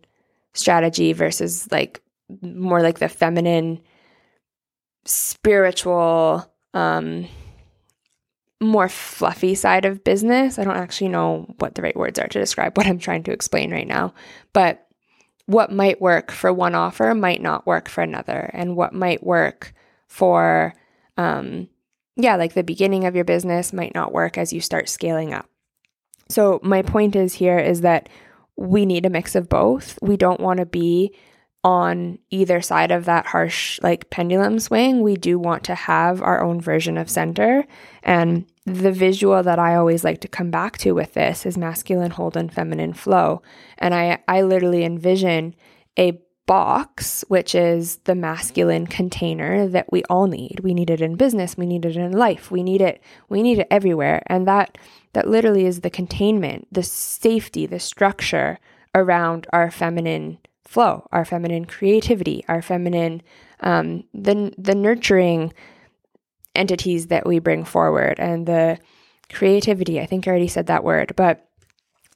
strategy 0.55 1.12
versus 1.12 1.71
like 1.71 2.03
more 2.40 2.83
like 2.83 2.99
the 2.99 3.09
feminine 3.09 3.81
spiritual 5.05 6.51
um 6.75 7.27
more 8.61 8.88
fluffy 8.88 9.57
side 9.57 9.85
of 9.85 10.05
business. 10.05 10.57
I 10.57 10.64
don't 10.64 10.77
actually 10.77 11.09
know 11.09 11.53
what 11.59 11.75
the 11.75 11.83
right 11.83 11.97
words 11.97 12.18
are 12.21 12.29
to 12.29 12.38
describe 12.38 12.77
what 12.77 12.87
I'm 12.87 13.01
trying 13.01 13.25
to 13.25 13.33
explain 13.33 13.73
right 13.73 13.88
now, 13.88 14.14
but 14.53 14.87
what 15.47 15.73
might 15.73 16.01
work 16.01 16.31
for 16.31 16.53
one 16.53 16.77
offer 16.77 17.12
might 17.14 17.42
not 17.42 17.66
work 17.66 17.88
for 17.88 18.03
another 18.03 18.51
and 18.55 18.77
what 18.77 18.92
might 18.92 19.23
work 19.23 19.75
for 20.07 20.75
um 21.16 21.68
yeah, 22.16 22.37
like 22.37 22.53
the 22.53 22.62
beginning 22.62 23.07
of 23.07 23.16
your 23.16 23.25
business 23.25 23.73
might 23.73 23.95
not 23.95 24.12
work 24.12 24.37
as 24.37 24.53
you 24.53 24.61
start 24.61 24.88
scaling 24.88 25.33
up. 25.33 25.49
So 26.29 26.61
my 26.62 26.83
point 26.83 27.16
is 27.16 27.35
here 27.35 27.59
is 27.59 27.81
that 27.81 28.09
we 28.57 28.87
need 28.87 29.07
a 29.07 29.11
mix 29.11 29.35
of 29.35 29.49
both. 29.49 29.99
We 30.03 30.17
don't 30.17 30.41
want 30.41 30.59
to 30.59 30.67
be 30.67 31.15
on 31.65 32.19
either 32.31 32.61
side 32.61 32.91
of 32.91 33.05
that 33.05 33.27
harsh 33.27 33.79
like 33.83 34.11
pendulum 34.11 34.59
swing. 34.59 35.01
We 35.01 35.17
do 35.17 35.38
want 35.38 35.62
to 35.65 35.75
have 35.75 36.21
our 36.21 36.43
own 36.43 36.61
version 36.61 36.99
of 36.99 37.09
center. 37.09 37.65
And 38.03 38.47
the 38.67 38.91
visual 38.91 39.43
that 39.43 39.59
I 39.59 39.77
always 39.77 40.03
like 40.03 40.21
to 40.23 40.29
come 40.29 40.51
back 40.51 40.77
to 40.79 40.93
with 40.93 41.15
this 41.15 41.47
is 41.47 41.57
masculine 41.57 42.11
hold 42.11 42.37
and 42.37 42.53
feminine 42.53 42.95
flow. 42.95 43.43
And 43.79 43.95
I 43.95 44.19
I 44.27 44.43
literally 44.43 44.85
envision 44.85 45.55
a 45.99 46.21
box, 46.53 47.25
which 47.29 47.55
is 47.55 47.97
the 48.05 48.15
masculine 48.15 48.87
container 48.87 49.67
that 49.67 49.91
we 49.91 50.03
all 50.11 50.27
need. 50.27 50.61
We 50.62 50.75
need 50.75 50.91
it 50.91 51.01
in 51.01 51.15
business, 51.15 51.57
we 51.57 51.65
need 51.65 51.87
it 51.87 51.97
in 51.97 52.12
life, 52.12 52.51
we 52.51 52.62
need 52.62 52.83
it, 52.83 53.01
we 53.31 53.43
need 53.43 53.61
it 53.61 53.69
everywhere. 53.71 54.23
And 54.27 54.47
that 54.47 54.77
that 55.15 55.27
literally 55.27 55.65
is 55.65 55.81
the 55.81 55.88
containment, 55.88 56.69
the 56.71 56.83
safety, 56.83 57.65
the 57.65 57.81
structure 57.81 58.59
around 58.95 59.47
our 59.51 59.71
feminine 59.71 60.37
flow, 60.62 61.09
our 61.11 61.25
feminine 61.25 61.65
creativity, 61.65 62.45
our 62.49 62.61
feminine, 62.61 63.23
um, 63.61 64.05
the, 64.12 64.53
the 64.59 64.75
nurturing 64.75 65.55
entities 66.55 67.07
that 67.07 67.25
we 67.25 67.38
bring 67.38 67.65
forward 67.65 68.21
and 68.21 68.45
the 68.47 68.79
creativity. 69.33 70.01
I 70.01 70.05
think 70.05 70.29
I 70.29 70.31
already 70.31 70.49
said 70.49 70.67
that 70.67 70.85
word, 70.85 71.15
but 71.17 71.49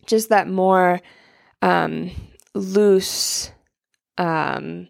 just 0.05 0.29
that 0.29 0.47
more 0.47 1.01
um, 1.63 2.11
loose 2.53 3.51
um, 4.19 4.89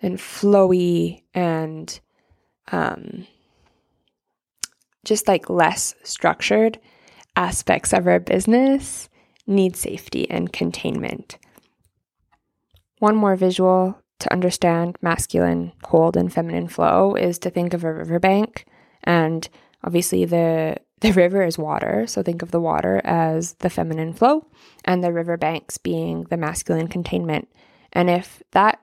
and 0.00 0.18
flowy 0.18 1.22
and 1.34 2.00
um, 2.70 3.26
just 5.04 5.28
like 5.28 5.48
less 5.48 5.94
structured 6.02 6.78
aspects 7.36 7.92
of 7.92 8.06
our 8.06 8.20
business 8.20 9.08
need 9.46 9.76
safety 9.76 10.30
and 10.30 10.52
containment. 10.52 11.38
One 12.98 13.16
more 13.16 13.36
visual 13.36 13.98
to 14.20 14.32
understand 14.32 14.96
masculine 15.00 15.72
hold 15.84 16.16
and 16.16 16.32
feminine 16.32 16.68
flow 16.68 17.14
is 17.14 17.38
to 17.40 17.50
think 17.50 17.72
of 17.72 17.84
a 17.84 17.92
riverbank 17.92 18.66
and 19.04 19.48
obviously 19.84 20.24
the 20.24 20.76
the 21.00 21.12
river 21.12 21.44
is 21.44 21.56
water 21.56 22.08
so 22.08 22.24
think 22.24 22.42
of 22.42 22.50
the 22.50 22.60
water 22.60 23.00
as 23.04 23.54
the 23.60 23.70
feminine 23.70 24.12
flow 24.12 24.44
and 24.84 25.04
the 25.04 25.12
riverbanks 25.12 25.78
being 25.78 26.24
the 26.24 26.36
masculine 26.36 26.88
containment 26.88 27.48
and 27.92 28.10
if 28.10 28.42
that 28.52 28.80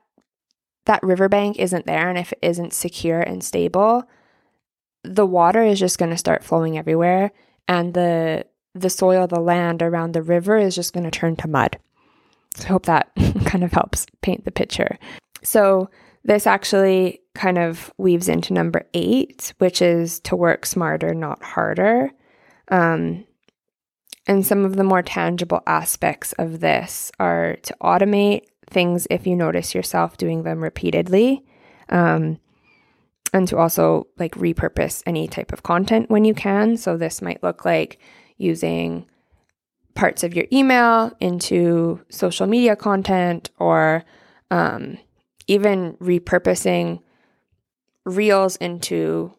that 0.85 1.03
riverbank 1.03 1.57
isn't 1.57 1.85
there 1.85 2.09
and 2.09 2.17
if 2.17 2.31
it 2.31 2.39
isn't 2.41 2.73
secure 2.73 3.19
and 3.19 3.43
stable 3.43 4.07
the 5.03 5.25
water 5.25 5.63
is 5.63 5.79
just 5.79 5.97
going 5.97 6.11
to 6.11 6.17
start 6.17 6.43
flowing 6.43 6.77
everywhere 6.77 7.31
and 7.67 7.93
the 7.93 8.45
the 8.75 8.89
soil, 8.89 9.25
the 9.25 9.39
land 9.39 9.81
around 9.81 10.13
the 10.13 10.21
river 10.21 10.57
is 10.57 10.75
just 10.75 10.93
going 10.93 11.05
to 11.05 11.11
turn 11.11 11.35
to 11.37 11.47
mud. 11.47 11.79
So 12.55 12.65
I 12.65 12.67
hope 12.67 12.85
that 12.85 13.11
kind 13.45 13.63
of 13.63 13.71
helps 13.71 14.05
paint 14.21 14.45
the 14.45 14.51
picture. 14.51 14.99
So 15.41 15.89
this 16.25 16.45
actually 16.45 17.21
kind 17.33 17.57
of 17.57 17.93
weaves 17.97 18.27
into 18.27 18.53
number 18.53 18.85
eight, 18.93 19.53
which 19.59 19.81
is 19.81 20.19
to 20.21 20.35
work 20.35 20.65
smarter, 20.65 21.13
not 21.13 21.41
harder. 21.41 22.11
Um, 22.67 23.25
and 24.27 24.45
some 24.45 24.65
of 24.65 24.75
the 24.75 24.83
more 24.83 25.03
tangible 25.03 25.61
aspects 25.67 26.33
of 26.33 26.59
this 26.59 27.11
are 27.19 27.57
to 27.63 27.75
automate 27.81 28.45
things 28.75 29.07
if 29.09 29.25
you 29.25 29.35
notice 29.35 29.73
yourself 29.73 30.17
doing 30.17 30.43
them 30.43 30.61
repeatedly. 30.61 31.43
Um, 31.89 32.39
and 33.33 33.47
to 33.47 33.57
also 33.57 34.07
like 34.17 34.35
repurpose 34.35 35.01
any 35.05 35.27
type 35.27 35.51
of 35.51 35.63
content 35.63 36.09
when 36.09 36.25
you 36.25 36.33
can. 36.33 36.77
So 36.77 36.97
this 36.97 37.21
might 37.21 37.41
look 37.41 37.65
like 37.65 37.99
using 38.37 39.07
parts 39.93 40.23
of 40.23 40.33
your 40.33 40.45
email 40.51 41.11
into 41.19 42.01
social 42.09 42.47
media 42.47 42.75
content 42.75 43.49
or 43.57 44.03
um, 44.51 44.97
even 45.47 45.93
repurposing 45.93 47.01
reels 48.05 48.57
into 48.57 49.33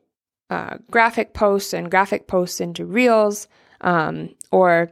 uh, 0.49 0.79
graphic 0.91 1.35
posts 1.35 1.75
and 1.75 1.91
graphic 1.91 2.27
posts 2.27 2.61
into 2.61 2.87
reels 2.87 3.49
um, 3.83 4.35
or 4.51 4.91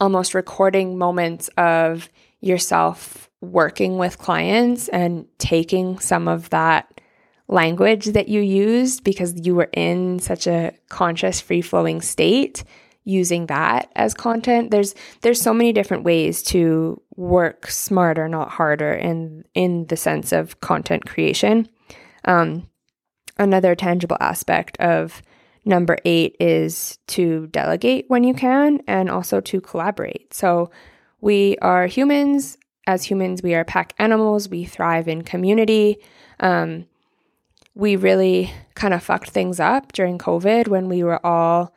almost 0.00 0.34
recording 0.34 0.98
moments 0.98 1.48
of 1.56 2.08
yourself 2.44 3.30
working 3.40 3.98
with 3.98 4.18
clients 4.18 4.88
and 4.88 5.26
taking 5.38 5.98
some 5.98 6.28
of 6.28 6.50
that 6.50 7.00
language 7.48 8.06
that 8.06 8.28
you 8.28 8.40
used 8.40 9.04
because 9.04 9.34
you 9.46 9.54
were 9.54 9.70
in 9.74 10.18
such 10.18 10.46
a 10.46 10.72
conscious 10.88 11.40
free 11.40 11.60
flowing 11.60 12.00
state 12.00 12.64
using 13.04 13.46
that 13.46 13.90
as 13.96 14.14
content. 14.14 14.70
There's 14.70 14.94
there's 15.20 15.40
so 15.40 15.52
many 15.52 15.72
different 15.72 16.04
ways 16.04 16.42
to 16.44 17.00
work 17.16 17.70
smarter 17.70 18.28
not 18.28 18.50
harder 18.50 18.92
in 18.92 19.44
in 19.54 19.86
the 19.86 19.96
sense 19.96 20.32
of 20.32 20.60
content 20.60 21.06
creation. 21.06 21.68
Um, 22.24 22.68
another 23.38 23.74
tangible 23.74 24.16
aspect 24.20 24.78
of 24.78 25.22
number 25.66 25.98
eight 26.04 26.36
is 26.40 26.98
to 27.08 27.46
delegate 27.48 28.06
when 28.08 28.24
you 28.24 28.34
can 28.34 28.80
and 28.86 29.10
also 29.10 29.40
to 29.40 29.60
collaborate. 29.60 30.32
So 30.32 30.70
we 31.24 31.56
are 31.62 31.86
humans 31.86 32.58
as 32.86 33.04
humans 33.04 33.42
we 33.42 33.54
are 33.54 33.64
pack 33.64 33.94
animals 33.98 34.48
we 34.48 34.64
thrive 34.64 35.08
in 35.08 35.22
community 35.22 35.96
um, 36.40 36.86
we 37.74 37.96
really 37.96 38.52
kind 38.74 38.94
of 38.94 39.02
fucked 39.02 39.30
things 39.30 39.58
up 39.58 39.92
during 39.92 40.18
COVID 40.18 40.68
when 40.68 40.88
we 40.88 41.02
were 41.02 41.24
all 41.24 41.74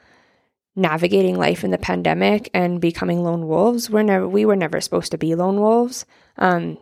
navigating 0.75 1.37
life 1.37 1.63
in 1.63 1.71
the 1.71 1.77
pandemic 1.77 2.49
and 2.53 2.79
becoming 2.79 3.23
lone 3.23 3.47
wolves. 3.47 3.89
We're 3.89 4.03
never 4.03 4.27
we 4.27 4.45
were 4.45 4.55
never 4.55 4.79
supposed 4.79 5.11
to 5.11 5.17
be 5.17 5.35
lone 5.35 5.59
wolves. 5.59 6.05
Um, 6.37 6.77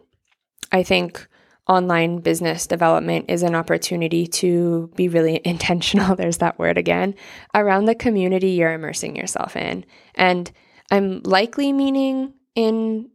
I 0.72 0.84
think 0.84 1.26
online 1.68 2.20
business 2.20 2.68
development 2.68 3.26
is 3.30 3.42
an 3.42 3.56
opportunity 3.56 4.28
to 4.28 4.92
be 4.96 5.08
really 5.08 5.40
intentional. 5.46 6.16
There's 6.16 6.40
that 6.40 6.60
word 6.60 6.78
again 6.78 7.16
around 7.54 7.86
the 7.86 7.96
community 7.96 8.50
you're 8.50 8.74
immersing 8.74 9.16
yourself 9.16 9.56
in, 9.56 9.86
and 10.16 10.52
I'm 10.92 11.22
likely 11.24 11.72
meaning 11.72 12.34
in 12.56 13.10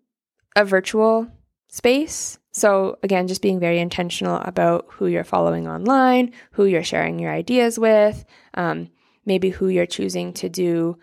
a 0.54 0.64
virtual 0.64 1.26
space 1.68 2.38
so, 2.52 2.98
again, 3.02 3.28
just 3.28 3.42
being 3.42 3.60
very 3.60 3.78
intentional 3.78 4.36
about 4.38 4.86
who 4.90 5.06
you're 5.06 5.24
following 5.24 5.68
online, 5.68 6.32
who 6.52 6.64
you're 6.64 6.82
sharing 6.82 7.18
your 7.18 7.32
ideas 7.32 7.78
with, 7.78 8.24
um, 8.54 8.88
maybe 9.24 9.50
who 9.50 9.68
you're 9.68 9.86
choosing 9.86 10.32
to 10.34 10.48
do 10.48 10.98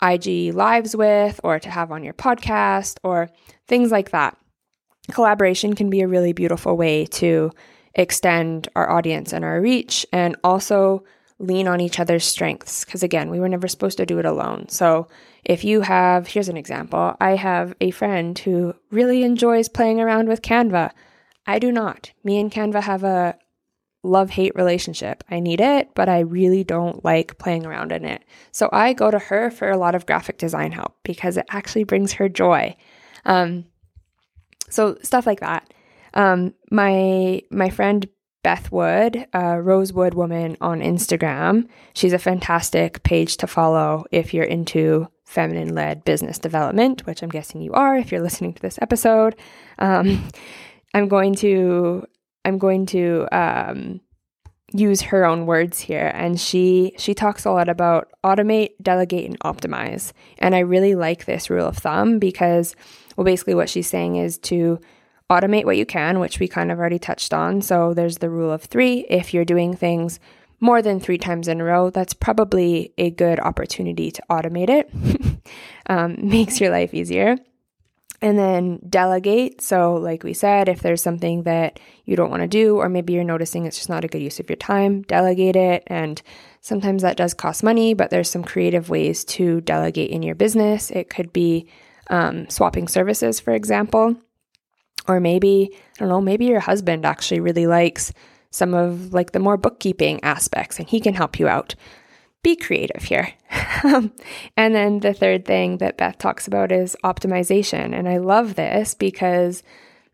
IG 0.00 0.54
lives 0.54 0.94
with 0.94 1.40
or 1.42 1.58
to 1.58 1.70
have 1.70 1.90
on 1.90 2.04
your 2.04 2.14
podcast 2.14 2.98
or 3.02 3.28
things 3.66 3.90
like 3.90 4.10
that. 4.10 4.36
Collaboration 5.10 5.74
can 5.74 5.90
be 5.90 6.00
a 6.00 6.08
really 6.08 6.32
beautiful 6.32 6.76
way 6.76 7.06
to 7.06 7.50
extend 7.94 8.68
our 8.76 8.88
audience 8.90 9.32
and 9.32 9.44
our 9.44 9.60
reach 9.60 10.06
and 10.12 10.36
also 10.44 11.04
lean 11.40 11.66
on 11.66 11.80
each 11.80 11.98
other's 11.98 12.24
strengths. 12.24 12.84
Because 12.84 13.02
again, 13.02 13.30
we 13.30 13.40
were 13.40 13.48
never 13.48 13.66
supposed 13.66 13.96
to 13.96 14.06
do 14.06 14.18
it 14.20 14.24
alone. 14.24 14.68
So 14.68 15.08
if 15.44 15.64
you 15.64 15.82
have, 15.82 16.26
here's 16.26 16.48
an 16.48 16.56
example 16.56 17.16
I 17.20 17.36
have 17.36 17.74
a 17.80 17.90
friend 17.90 18.38
who 18.38 18.74
really 18.90 19.22
enjoys 19.22 19.68
playing 19.68 20.00
around 20.00 20.28
with 20.28 20.42
Canva. 20.42 20.90
I 21.46 21.58
do 21.58 21.70
not. 21.70 22.12
Me 22.22 22.40
and 22.40 22.50
Canva 22.50 22.82
have 22.82 23.04
a 23.04 23.36
love 24.02 24.30
hate 24.30 24.54
relationship. 24.54 25.24
I 25.30 25.40
need 25.40 25.60
it, 25.60 25.90
but 25.94 26.08
I 26.08 26.20
really 26.20 26.64
don't 26.64 27.04
like 27.04 27.38
playing 27.38 27.66
around 27.66 27.92
in 27.92 28.04
it. 28.04 28.22
So 28.52 28.68
I 28.72 28.92
go 28.92 29.10
to 29.10 29.18
her 29.18 29.50
for 29.50 29.70
a 29.70 29.78
lot 29.78 29.94
of 29.94 30.06
graphic 30.06 30.38
design 30.38 30.72
help 30.72 30.96
because 31.02 31.36
it 31.36 31.46
actually 31.48 31.84
brings 31.84 32.14
her 32.14 32.28
joy. 32.28 32.76
Um, 33.24 33.64
so 34.70 34.98
stuff 35.02 35.26
like 35.26 35.40
that. 35.40 35.72
Um, 36.14 36.54
my 36.70 37.42
my 37.50 37.70
friend 37.70 38.08
Beth 38.42 38.70
Wood, 38.70 39.26
Rosewood 39.32 40.14
Woman 40.14 40.56
on 40.60 40.80
Instagram. 40.80 41.66
She's 41.94 42.12
a 42.12 42.18
fantastic 42.18 43.02
page 43.02 43.38
to 43.38 43.46
follow 43.46 44.04
if 44.12 44.34
you're 44.34 44.44
into 44.44 45.08
feminine 45.34 45.74
led 45.74 46.04
business 46.04 46.38
development, 46.38 47.04
which 47.06 47.22
I'm 47.22 47.28
guessing 47.28 47.60
you 47.60 47.72
are 47.72 47.96
if 47.96 48.12
you're 48.12 48.22
listening 48.22 48.54
to 48.54 48.62
this 48.62 48.78
episode. 48.80 49.34
Um, 49.78 50.28
I'm 50.94 51.08
going 51.08 51.34
to 51.36 52.06
I'm 52.44 52.58
going 52.58 52.86
to 52.86 53.26
um, 53.32 54.00
use 54.72 55.00
her 55.02 55.24
own 55.24 55.44
words 55.46 55.80
here, 55.80 56.12
and 56.14 56.40
she 56.40 56.94
she 56.98 57.14
talks 57.14 57.44
a 57.44 57.50
lot 57.50 57.68
about 57.68 58.12
automate, 58.22 58.70
delegate, 58.80 59.28
and 59.28 59.40
optimize. 59.40 60.12
And 60.38 60.54
I 60.54 60.60
really 60.60 60.94
like 60.94 61.24
this 61.24 61.50
rule 61.50 61.66
of 61.66 61.78
thumb 61.78 62.20
because, 62.20 62.76
well, 63.16 63.24
basically 63.24 63.54
what 63.54 63.68
she's 63.68 63.88
saying 63.88 64.16
is 64.16 64.38
to 64.38 64.78
automate 65.30 65.64
what 65.64 65.76
you 65.76 65.86
can, 65.86 66.20
which 66.20 66.38
we 66.38 66.46
kind 66.46 66.70
of 66.70 66.78
already 66.78 66.98
touched 66.98 67.34
on. 67.34 67.60
So 67.60 67.92
there's 67.92 68.18
the 68.18 68.30
rule 68.30 68.52
of 68.52 68.62
three. 68.62 69.06
If 69.10 69.34
you're 69.34 69.44
doing 69.44 69.74
things 69.74 70.20
more 70.64 70.80
than 70.80 70.98
three 70.98 71.18
times 71.18 71.46
in 71.46 71.60
a 71.60 71.64
row, 71.64 71.90
that's 71.90 72.14
probably 72.14 72.94
a 72.96 73.10
good 73.10 73.38
opportunity 73.38 74.10
to 74.10 74.22
automate 74.30 74.70
it. 74.70 74.90
um, 75.86 76.16
makes 76.30 76.58
your 76.58 76.70
life 76.70 76.94
easier. 76.94 77.36
And 78.22 78.38
then 78.38 78.80
delegate. 78.88 79.60
So, 79.60 79.96
like 79.96 80.22
we 80.22 80.32
said, 80.32 80.70
if 80.70 80.80
there's 80.80 81.02
something 81.02 81.42
that 81.42 81.78
you 82.06 82.16
don't 82.16 82.30
want 82.30 82.40
to 82.40 82.48
do, 82.48 82.78
or 82.78 82.88
maybe 82.88 83.12
you're 83.12 83.24
noticing 83.24 83.66
it's 83.66 83.76
just 83.76 83.90
not 83.90 84.04
a 84.04 84.08
good 84.08 84.22
use 84.22 84.40
of 84.40 84.48
your 84.48 84.56
time, 84.56 85.02
delegate 85.02 85.56
it. 85.56 85.82
And 85.88 86.22
sometimes 86.62 87.02
that 87.02 87.18
does 87.18 87.34
cost 87.34 87.62
money, 87.62 87.92
but 87.92 88.08
there's 88.08 88.30
some 88.30 88.42
creative 88.42 88.88
ways 88.88 89.26
to 89.26 89.60
delegate 89.60 90.10
in 90.10 90.22
your 90.22 90.34
business. 90.34 90.90
It 90.90 91.10
could 91.10 91.30
be 91.34 91.68
um, 92.08 92.48
swapping 92.48 92.88
services, 92.88 93.38
for 93.38 93.52
example. 93.52 94.16
Or 95.06 95.20
maybe, 95.20 95.68
I 95.74 95.98
don't 95.98 96.08
know, 96.08 96.22
maybe 96.22 96.46
your 96.46 96.60
husband 96.60 97.04
actually 97.04 97.40
really 97.40 97.66
likes 97.66 98.14
some 98.54 98.72
of 98.72 99.12
like 99.12 99.32
the 99.32 99.40
more 99.40 99.56
bookkeeping 99.56 100.22
aspects 100.22 100.78
and 100.78 100.88
he 100.88 101.00
can 101.00 101.14
help 101.14 101.38
you 101.38 101.48
out. 101.48 101.74
Be 102.42 102.54
creative 102.54 103.02
here. 103.02 103.32
and 103.84 104.12
then 104.74 105.00
the 105.00 105.14
third 105.14 105.44
thing 105.44 105.78
that 105.78 105.96
Beth 105.96 106.18
talks 106.18 106.46
about 106.46 106.70
is 106.70 106.96
optimization. 107.02 107.98
And 107.98 108.08
I 108.08 108.18
love 108.18 108.54
this 108.54 108.94
because 108.94 109.62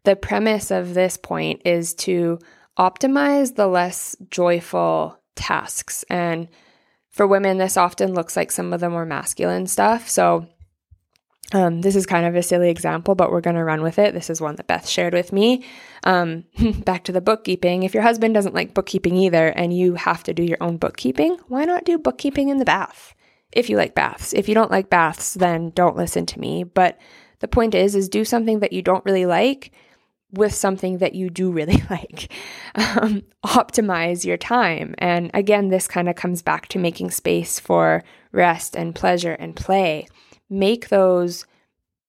the 0.04 0.16
premise 0.16 0.70
of 0.70 0.94
this 0.94 1.16
point 1.16 1.62
is 1.64 1.92
to 1.94 2.38
optimize 2.78 3.56
the 3.56 3.66
less 3.66 4.16
joyful 4.30 5.18
tasks. 5.34 6.04
And 6.08 6.48
for 7.10 7.26
women, 7.26 7.58
this 7.58 7.76
often 7.76 8.14
looks 8.14 8.36
like 8.36 8.52
some 8.52 8.72
of 8.72 8.80
the 8.80 8.88
more 8.88 9.04
masculine 9.04 9.66
stuff. 9.66 10.08
So 10.08 10.46
um, 11.52 11.80
this 11.80 11.96
is 11.96 12.06
kind 12.06 12.26
of 12.26 12.36
a 12.36 12.42
silly 12.42 12.70
example, 12.70 13.14
but 13.14 13.30
we're 13.32 13.40
going 13.40 13.56
to 13.56 13.64
run 13.64 13.82
with 13.82 13.98
it. 13.98 14.14
This 14.14 14.30
is 14.30 14.40
one 14.40 14.56
that 14.56 14.68
Beth 14.68 14.88
shared 14.88 15.14
with 15.14 15.32
me. 15.32 15.64
Um, 16.04 16.44
back 16.84 17.04
to 17.04 17.12
the 17.12 17.20
bookkeeping. 17.20 17.82
If 17.82 17.92
your 17.92 18.04
husband 18.04 18.34
doesn't 18.34 18.54
like 18.54 18.74
bookkeeping 18.74 19.16
either 19.16 19.48
and 19.48 19.76
you 19.76 19.94
have 19.94 20.22
to 20.24 20.34
do 20.34 20.44
your 20.44 20.58
own 20.60 20.76
bookkeeping, 20.76 21.38
why 21.48 21.64
not 21.64 21.84
do 21.84 21.98
bookkeeping 21.98 22.50
in 22.50 22.58
the 22.58 22.64
bath? 22.64 23.14
If 23.52 23.68
you 23.68 23.76
like 23.76 23.96
baths. 23.96 24.32
If 24.32 24.48
you 24.48 24.54
don't 24.54 24.70
like 24.70 24.90
baths, 24.90 25.34
then 25.34 25.70
don't 25.70 25.96
listen 25.96 26.24
to 26.26 26.40
me. 26.40 26.62
But 26.62 26.98
the 27.40 27.48
point 27.48 27.74
is, 27.74 27.96
is 27.96 28.08
do 28.08 28.24
something 28.24 28.60
that 28.60 28.72
you 28.72 28.80
don't 28.80 29.04
really 29.04 29.26
like 29.26 29.72
with 30.32 30.54
something 30.54 30.98
that 30.98 31.16
you 31.16 31.30
do 31.30 31.50
really 31.50 31.82
like. 31.90 32.32
Um, 32.76 33.24
optimize 33.44 34.24
your 34.24 34.36
time. 34.36 34.94
And 34.98 35.32
again, 35.34 35.68
this 35.68 35.88
kind 35.88 36.08
of 36.08 36.14
comes 36.14 36.42
back 36.42 36.68
to 36.68 36.78
making 36.78 37.10
space 37.10 37.58
for 37.58 38.04
rest 38.30 38.76
and 38.76 38.94
pleasure 38.94 39.32
and 39.32 39.56
play 39.56 40.06
make 40.50 40.88
those 40.88 41.46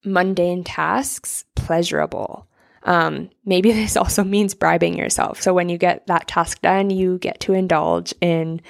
mundane 0.04 0.64
tasks 0.64 1.46
pleasurable. 1.56 2.48
Um, 2.84 3.30
maybe 3.46 3.72
this 3.74 3.96
also 3.96 4.24
means 4.24 4.54
bribing 4.54 4.98
yourself. 4.98 5.42
So 5.42 5.54
when 5.54 5.70
you 5.70 5.78
get 5.78 6.08
that 6.08 6.28
task 6.28 6.62
done, 6.62 6.90
you 6.90 7.20
get 7.20 7.40
to 7.42 7.54
indulge 7.54 8.14
in 8.20 8.62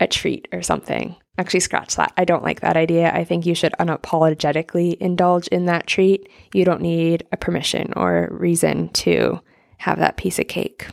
a 0.00 0.06
treat 0.06 0.48
or 0.52 0.62
something. 0.62 1.14
Actually, 1.38 1.60
scratch 1.60 1.96
that. 1.96 2.12
I 2.16 2.24
don't 2.24 2.42
like 2.42 2.60
that 2.60 2.76
idea. 2.76 3.12
I 3.14 3.24
think 3.24 3.46
you 3.46 3.54
should 3.54 3.72
unapologetically 3.80 4.96
indulge 4.98 5.46
in 5.48 5.66
that 5.66 5.86
treat. 5.86 6.28
You 6.52 6.64
don't 6.64 6.82
need 6.82 7.26
a 7.32 7.36
permission 7.36 7.92
or 7.96 8.28
reason 8.30 8.90
to 8.90 9.40
have 9.78 9.98
that 10.00 10.18
piece 10.18 10.38
of 10.38 10.48
cake. 10.48 10.88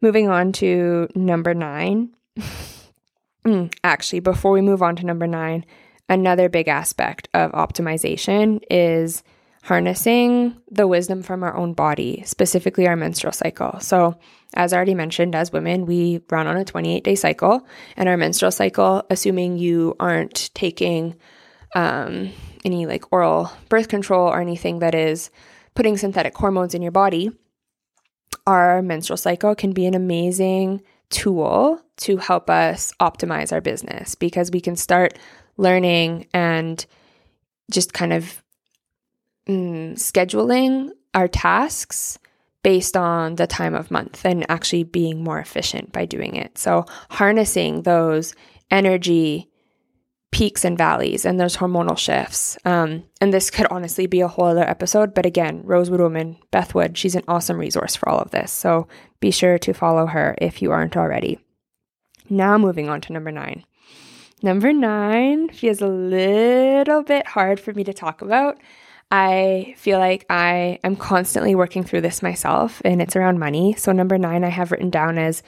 Moving 0.00 0.28
on 0.28 0.52
to 0.52 1.08
number 1.14 1.54
nine. 1.54 2.10
Mm, 3.42 3.72
actually, 3.82 4.20
before 4.20 4.52
we 4.52 4.60
move 4.60 4.82
on 4.82 4.96
to 4.96 5.06
number 5.06 5.26
nine, 5.26 5.64
Another 6.10 6.48
big 6.48 6.66
aspect 6.66 7.28
of 7.34 7.52
optimization 7.52 8.60
is 8.68 9.22
harnessing 9.62 10.60
the 10.68 10.88
wisdom 10.88 11.22
from 11.22 11.44
our 11.44 11.56
own 11.56 11.72
body, 11.72 12.24
specifically 12.26 12.88
our 12.88 12.96
menstrual 12.96 13.32
cycle. 13.32 13.78
So, 13.78 14.18
as 14.54 14.72
I 14.72 14.76
already 14.76 14.96
mentioned, 14.96 15.36
as 15.36 15.52
women, 15.52 15.86
we 15.86 16.20
run 16.28 16.48
on 16.48 16.56
a 16.56 16.64
28 16.64 17.04
day 17.04 17.14
cycle, 17.14 17.64
and 17.96 18.08
our 18.08 18.16
menstrual 18.16 18.50
cycle, 18.50 19.04
assuming 19.08 19.58
you 19.58 19.94
aren't 20.00 20.50
taking 20.54 21.14
um, 21.76 22.32
any 22.64 22.86
like 22.86 23.12
oral 23.12 23.52
birth 23.68 23.86
control 23.86 24.26
or 24.26 24.40
anything 24.40 24.80
that 24.80 24.96
is 24.96 25.30
putting 25.76 25.96
synthetic 25.96 26.36
hormones 26.36 26.74
in 26.74 26.82
your 26.82 26.90
body, 26.90 27.30
our 28.48 28.82
menstrual 28.82 29.16
cycle 29.16 29.54
can 29.54 29.70
be 29.70 29.86
an 29.86 29.94
amazing 29.94 30.82
tool 31.10 31.80
to 31.98 32.16
help 32.16 32.48
us 32.48 32.92
optimize 33.00 33.52
our 33.52 33.60
business 33.60 34.14
because 34.14 34.50
we 34.50 34.60
can 34.60 34.74
start 34.74 35.18
learning 35.60 36.26
and 36.32 36.84
just 37.70 37.92
kind 37.92 38.12
of 38.12 38.42
mm, 39.46 39.92
scheduling 39.92 40.90
our 41.14 41.28
tasks 41.28 42.18
based 42.62 42.96
on 42.96 43.36
the 43.36 43.46
time 43.46 43.74
of 43.74 43.90
month 43.90 44.24
and 44.24 44.44
actually 44.50 44.84
being 44.84 45.22
more 45.22 45.38
efficient 45.38 45.92
by 45.92 46.04
doing 46.04 46.34
it. 46.36 46.58
So, 46.58 46.84
harnessing 47.10 47.82
those 47.82 48.34
energy 48.70 49.50
peaks 50.30 50.64
and 50.64 50.78
valleys 50.78 51.24
and 51.24 51.40
those 51.40 51.56
hormonal 51.56 51.98
shifts. 51.98 52.56
Um, 52.64 53.04
and 53.20 53.34
this 53.34 53.50
could 53.50 53.66
honestly 53.70 54.06
be 54.06 54.20
a 54.20 54.28
whole 54.28 54.46
other 54.46 54.68
episode. 54.68 55.12
But 55.12 55.26
again, 55.26 55.62
Rosewood 55.64 56.00
Woman, 56.00 56.36
Beth 56.50 56.74
Wood, 56.74 56.96
she's 56.96 57.16
an 57.16 57.24
awesome 57.26 57.58
resource 57.58 57.96
for 57.96 58.08
all 58.08 58.20
of 58.20 58.30
this. 58.30 58.52
So 58.52 58.86
be 59.18 59.30
sure 59.32 59.58
to 59.58 59.74
follow 59.74 60.06
her 60.06 60.36
if 60.38 60.62
you 60.62 60.70
aren't 60.70 60.96
already. 60.96 61.40
Now, 62.28 62.56
moving 62.58 62.88
on 62.88 63.00
to 63.02 63.12
number 63.12 63.32
nine. 63.32 63.64
Number 64.42 64.72
nine 64.72 65.48
feels 65.50 65.80
a 65.80 65.86
little 65.86 67.02
bit 67.02 67.26
hard 67.26 67.60
for 67.60 67.72
me 67.72 67.84
to 67.84 67.92
talk 67.92 68.22
about. 68.22 68.58
I 69.10 69.74
feel 69.76 69.98
like 69.98 70.24
I 70.30 70.78
am 70.84 70.96
constantly 70.96 71.54
working 71.54 71.82
through 71.82 72.02
this 72.02 72.22
myself, 72.22 72.80
and 72.84 73.02
it's 73.02 73.16
around 73.16 73.38
money. 73.38 73.74
So, 73.74 73.92
number 73.92 74.16
nine, 74.18 74.44
I 74.44 74.48
have 74.48 74.70
written 74.70 74.88
down 74.88 75.18
as 75.18 75.42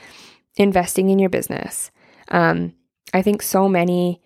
investing 0.56 1.10
in 1.10 1.18
your 1.18 1.30
business. 1.30 1.90
Um, 2.28 2.74
I 3.14 3.22
think 3.22 3.40
so 3.40 3.68
many 3.68 4.20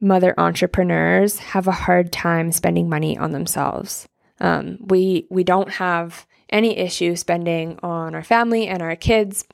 mother 0.00 0.34
entrepreneurs 0.38 1.38
have 1.38 1.66
a 1.66 1.72
hard 1.72 2.12
time 2.12 2.52
spending 2.52 2.88
money 2.88 3.18
on 3.18 3.32
themselves. 3.32 4.08
Um, 4.38 4.78
we 4.80 5.26
we 5.30 5.44
don't 5.44 5.70
have 5.70 6.26
any 6.48 6.76
issue 6.78 7.16
spending 7.16 7.78
on 7.82 8.14
our 8.14 8.24
family 8.24 8.68
and 8.68 8.80
our 8.80 8.96
kids, 8.96 9.44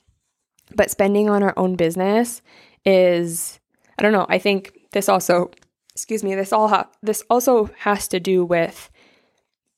but 0.75 0.91
spending 0.91 1.29
on 1.29 1.43
our 1.43 1.53
own 1.57 1.75
business 1.75 2.41
is 2.85 3.59
I 3.97 4.03
don't 4.03 4.13
know. 4.13 4.25
I 4.29 4.37
think 4.37 4.77
this 4.91 5.09
also, 5.09 5.51
excuse 5.93 6.23
me, 6.23 6.35
this 6.35 6.53
all 6.53 6.67
ha- 6.67 6.89
this 7.01 7.23
also 7.29 7.69
has 7.79 8.07
to 8.09 8.19
do 8.19 8.45
with 8.45 8.89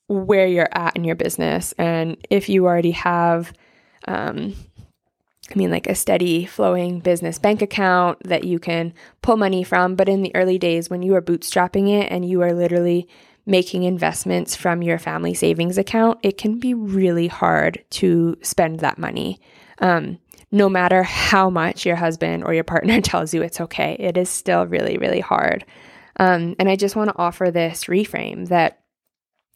where 0.07 0.47
you're 0.47 0.69
at 0.71 0.95
in 0.95 1.03
your 1.03 1.15
business 1.15 1.73
and 1.77 2.17
if 2.29 2.49
you 2.49 2.65
already 2.65 2.91
have 2.91 3.53
um, 4.07 4.55
I 5.51 5.57
mean, 5.57 5.71
like 5.71 5.87
a 5.87 5.95
steady 5.95 6.45
flowing 6.45 6.99
business 6.99 7.39
bank 7.39 7.61
account 7.61 8.19
that 8.23 8.43
you 8.43 8.59
can 8.59 8.93
pull 9.21 9.37
money 9.37 9.63
from. 9.63 9.95
But 9.95 10.09
in 10.09 10.21
the 10.21 10.35
early 10.35 10.59
days, 10.59 10.89
when 10.89 11.01
you 11.01 11.15
are 11.15 11.21
bootstrapping 11.21 11.89
it 11.89 12.11
and 12.11 12.27
you 12.27 12.41
are 12.41 12.53
literally 12.53 13.07
making 13.45 13.83
investments 13.83 14.55
from 14.55 14.83
your 14.83 14.99
family 14.99 15.33
savings 15.33 15.77
account, 15.77 16.19
it 16.21 16.37
can 16.37 16.59
be 16.59 16.73
really 16.73 17.27
hard 17.27 17.83
to 17.89 18.37
spend 18.43 18.79
that 18.81 18.99
money. 18.99 19.39
Um, 19.79 20.19
no 20.51 20.69
matter 20.69 21.03
how 21.03 21.49
much 21.49 21.85
your 21.85 21.95
husband 21.95 22.43
or 22.43 22.53
your 22.53 22.63
partner 22.63 23.01
tells 23.01 23.33
you 23.33 23.41
it's 23.41 23.61
okay, 23.61 23.95
it 23.99 24.17
is 24.17 24.29
still 24.29 24.65
really, 24.65 24.97
really 24.97 25.19
hard. 25.19 25.65
Um, 26.19 26.55
and 26.59 26.67
I 26.69 26.75
just 26.75 26.95
want 26.95 27.09
to 27.09 27.17
offer 27.17 27.49
this 27.49 27.85
reframe 27.85 28.47
that 28.49 28.79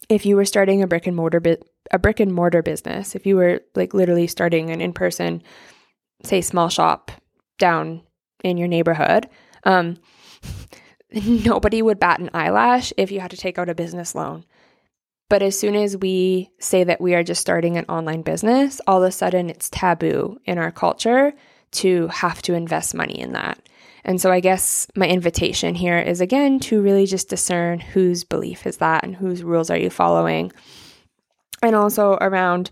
if 0.08 0.24
you 0.26 0.36
were 0.36 0.44
starting 0.44 0.82
a 0.82 0.86
brick 0.86 1.06
and 1.06 1.16
mortar 1.16 1.40
bi- 1.40 1.58
a 1.90 1.98
brick 1.98 2.20
and 2.20 2.32
mortar 2.32 2.62
business, 2.62 3.14
if 3.14 3.26
you 3.26 3.36
were 3.36 3.60
like 3.74 3.92
literally 3.94 4.26
starting 4.26 4.70
an 4.70 4.80
in 4.80 4.92
person 4.92 5.42
say 6.22 6.40
small 6.40 6.68
shop 6.68 7.10
down 7.58 8.02
in 8.42 8.56
your 8.56 8.68
neighborhood, 8.68 9.28
um, 9.64 9.98
nobody 11.12 11.82
would 11.82 12.00
bat 12.00 12.20
an 12.20 12.30
eyelash 12.32 12.92
if 12.96 13.10
you 13.10 13.20
had 13.20 13.30
to 13.30 13.36
take 13.36 13.58
out 13.58 13.68
a 13.68 13.74
business 13.74 14.14
loan. 14.14 14.44
But 15.28 15.42
as 15.42 15.58
soon 15.58 15.74
as 15.74 15.96
we 15.96 16.50
say 16.58 16.84
that 16.84 17.00
we 17.00 17.14
are 17.14 17.22
just 17.22 17.40
starting 17.40 17.76
an 17.76 17.86
online 17.86 18.22
business, 18.22 18.80
all 18.86 19.02
of 19.02 19.08
a 19.08 19.12
sudden 19.12 19.48
it's 19.48 19.70
taboo 19.70 20.38
in 20.44 20.58
our 20.58 20.70
culture 20.70 21.32
to 21.72 22.08
have 22.08 22.42
to 22.42 22.54
invest 22.54 22.94
money 22.94 23.18
in 23.18 23.32
that. 23.32 23.58
And 24.04 24.20
so 24.20 24.30
I 24.30 24.40
guess 24.40 24.86
my 24.94 25.08
invitation 25.08 25.74
here 25.74 25.98
is 25.98 26.20
again 26.20 26.60
to 26.60 26.82
really 26.82 27.06
just 27.06 27.30
discern 27.30 27.80
whose 27.80 28.22
belief 28.22 28.66
is 28.66 28.76
that 28.76 29.02
and 29.02 29.16
whose 29.16 29.42
rules 29.42 29.70
are 29.70 29.78
you 29.78 29.88
following. 29.88 30.52
And 31.62 31.74
also 31.74 32.18
around 32.20 32.70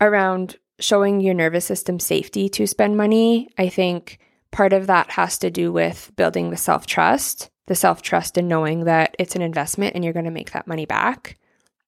around 0.00 0.56
showing 0.80 1.20
your 1.20 1.34
nervous 1.34 1.64
system 1.64 2.00
safety 2.00 2.48
to 2.48 2.66
spend 2.66 2.96
money, 2.96 3.48
I 3.58 3.68
think 3.68 4.18
part 4.50 4.72
of 4.72 4.86
that 4.88 5.10
has 5.12 5.38
to 5.38 5.50
do 5.50 5.70
with 5.70 6.10
building 6.16 6.50
the 6.50 6.56
self 6.56 6.86
trust, 6.86 7.50
the 7.66 7.74
self 7.76 8.02
trust 8.02 8.36
in 8.36 8.48
knowing 8.48 8.84
that 8.84 9.14
it's 9.18 9.36
an 9.36 9.42
investment 9.42 9.94
and 9.94 10.02
you're 10.02 10.12
going 10.12 10.24
to 10.24 10.30
make 10.30 10.52
that 10.52 10.66
money 10.66 10.86
back. 10.86 11.38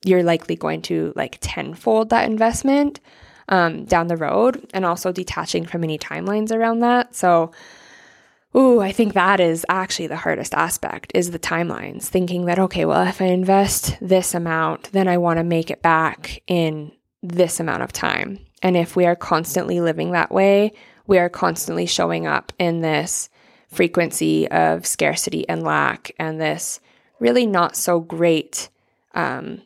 You're 0.05 0.23
likely 0.23 0.57
going 0.57 0.83
to 0.83 1.12
like 1.17 1.38
tenfold 1.41 2.11
that 2.11 2.29
investment 2.29 3.01
um, 3.49 3.85
down 3.85 4.07
the 4.07 4.17
road, 4.17 4.67
and 4.73 4.85
also 4.85 5.12
detaching 5.12 5.67
from 5.67 5.85
any 5.85 5.99
timelines 5.99 6.53
around 6.53 6.81
that. 6.81 7.15
So, 7.15 7.53
Ooh, 8.55 8.81
I 8.81 8.93
think 8.93 9.15
that 9.15 9.41
is 9.41 9.65
actually 9.69 10.09
the 10.09 10.17
hardest 10.17 10.53
aspect 10.55 11.11
is 11.15 11.31
the 11.31 11.38
timelines. 11.38 12.05
Thinking 12.05 12.45
that, 12.45 12.59
okay, 12.59 12.85
well, 12.85 13.07
if 13.07 13.23
I 13.23 13.27
invest 13.27 13.97
this 14.03 14.35
amount, 14.35 14.93
then 14.93 15.09
I 15.09 15.17
want 15.17 15.38
to 15.38 15.45
make 15.45 15.71
it 15.71 15.81
back 15.81 16.43
in 16.47 16.93
this 17.23 17.61
amount 17.61 17.83
of 17.83 17.93
time. 17.93 18.38
And 18.62 18.77
if 18.77 18.95
we 18.95 19.07
are 19.07 19.17
constantly 19.17 19.81
living 19.81 20.12
that 20.12 20.31
way, 20.31 20.73
we 21.07 21.19
are 21.19 21.31
constantly 21.31 21.87
showing 21.87 22.27
up 22.27 22.53
in 22.59 22.81
this 22.81 23.31
frequency 23.69 24.49
of 24.51 24.87
scarcity 24.87 25.49
and 25.49 25.62
lack 25.62 26.12
and 26.19 26.38
this 26.38 26.79
really 27.21 27.47
not 27.47 27.75
so 27.75 28.01
great 28.01 28.69
um, 29.15 29.62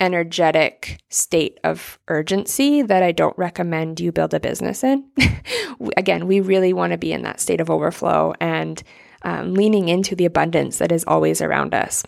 energetic 0.00 1.00
state 1.08 1.58
of 1.64 1.98
urgency 2.08 2.82
that 2.82 3.02
I 3.02 3.12
don't 3.12 3.36
recommend 3.36 4.00
you 4.00 4.12
build 4.12 4.34
a 4.34 4.40
business 4.40 4.84
in. 4.84 5.04
Again, 5.96 6.26
we 6.26 6.40
really 6.40 6.72
want 6.72 6.92
to 6.92 6.98
be 6.98 7.12
in 7.12 7.22
that 7.22 7.40
state 7.40 7.60
of 7.60 7.70
overflow 7.70 8.34
and 8.40 8.82
um, 9.22 9.54
leaning 9.54 9.88
into 9.88 10.14
the 10.14 10.24
abundance 10.24 10.78
that 10.78 10.92
is 10.92 11.04
always 11.06 11.42
around 11.42 11.74
us. 11.74 12.04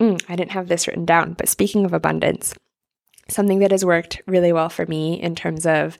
Mm, 0.00 0.20
I 0.28 0.36
didn't 0.36 0.52
have 0.52 0.68
this 0.68 0.86
written 0.86 1.04
down, 1.04 1.34
but 1.34 1.48
speaking 1.48 1.84
of 1.84 1.92
abundance, 1.92 2.54
something 3.28 3.60
that 3.60 3.70
has 3.70 3.84
worked 3.84 4.20
really 4.26 4.52
well 4.52 4.68
for 4.68 4.86
me 4.86 5.20
in 5.20 5.34
terms 5.34 5.66
of 5.66 5.98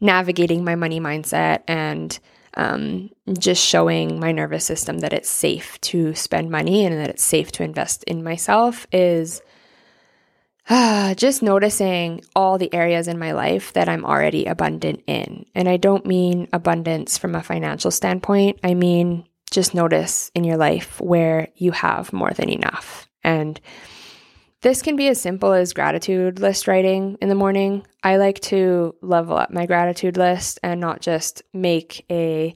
navigating 0.00 0.64
my 0.64 0.76
money 0.76 1.00
mindset 1.00 1.62
and 1.66 2.18
um, 2.54 3.10
just 3.38 3.64
showing 3.64 4.18
my 4.18 4.32
nervous 4.32 4.64
system 4.64 5.00
that 5.00 5.12
it's 5.12 5.28
safe 5.28 5.80
to 5.82 6.14
spend 6.14 6.50
money 6.50 6.84
and 6.84 6.96
that 6.98 7.10
it's 7.10 7.24
safe 7.24 7.52
to 7.52 7.62
invest 7.62 8.04
in 8.04 8.22
myself 8.22 8.86
is 8.92 9.42
just 11.16 11.42
noticing 11.42 12.22
all 12.36 12.58
the 12.58 12.72
areas 12.74 13.08
in 13.08 13.18
my 13.18 13.32
life 13.32 13.72
that 13.72 13.88
I'm 13.88 14.04
already 14.04 14.44
abundant 14.46 15.02
in. 15.06 15.46
And 15.54 15.68
I 15.68 15.76
don't 15.78 16.04
mean 16.04 16.48
abundance 16.52 17.16
from 17.16 17.34
a 17.34 17.42
financial 17.42 17.90
standpoint, 17.90 18.60
I 18.62 18.74
mean 18.74 19.24
just 19.50 19.74
notice 19.74 20.30
in 20.34 20.44
your 20.44 20.58
life 20.58 21.00
where 21.00 21.48
you 21.56 21.72
have 21.72 22.12
more 22.12 22.30
than 22.32 22.50
enough. 22.50 23.08
And 23.24 23.58
this 24.60 24.82
can 24.82 24.96
be 24.96 25.08
as 25.08 25.20
simple 25.20 25.52
as 25.52 25.72
gratitude 25.72 26.40
list 26.40 26.68
writing 26.68 27.16
in 27.22 27.28
the 27.28 27.34
morning. 27.34 27.86
I 28.02 28.16
like 28.16 28.40
to 28.40 28.94
level 29.00 29.36
up 29.36 29.50
my 29.50 29.66
gratitude 29.66 30.16
list 30.16 30.58
and 30.62 30.80
not 30.80 31.00
just 31.00 31.42
make 31.54 32.04
a 32.10 32.54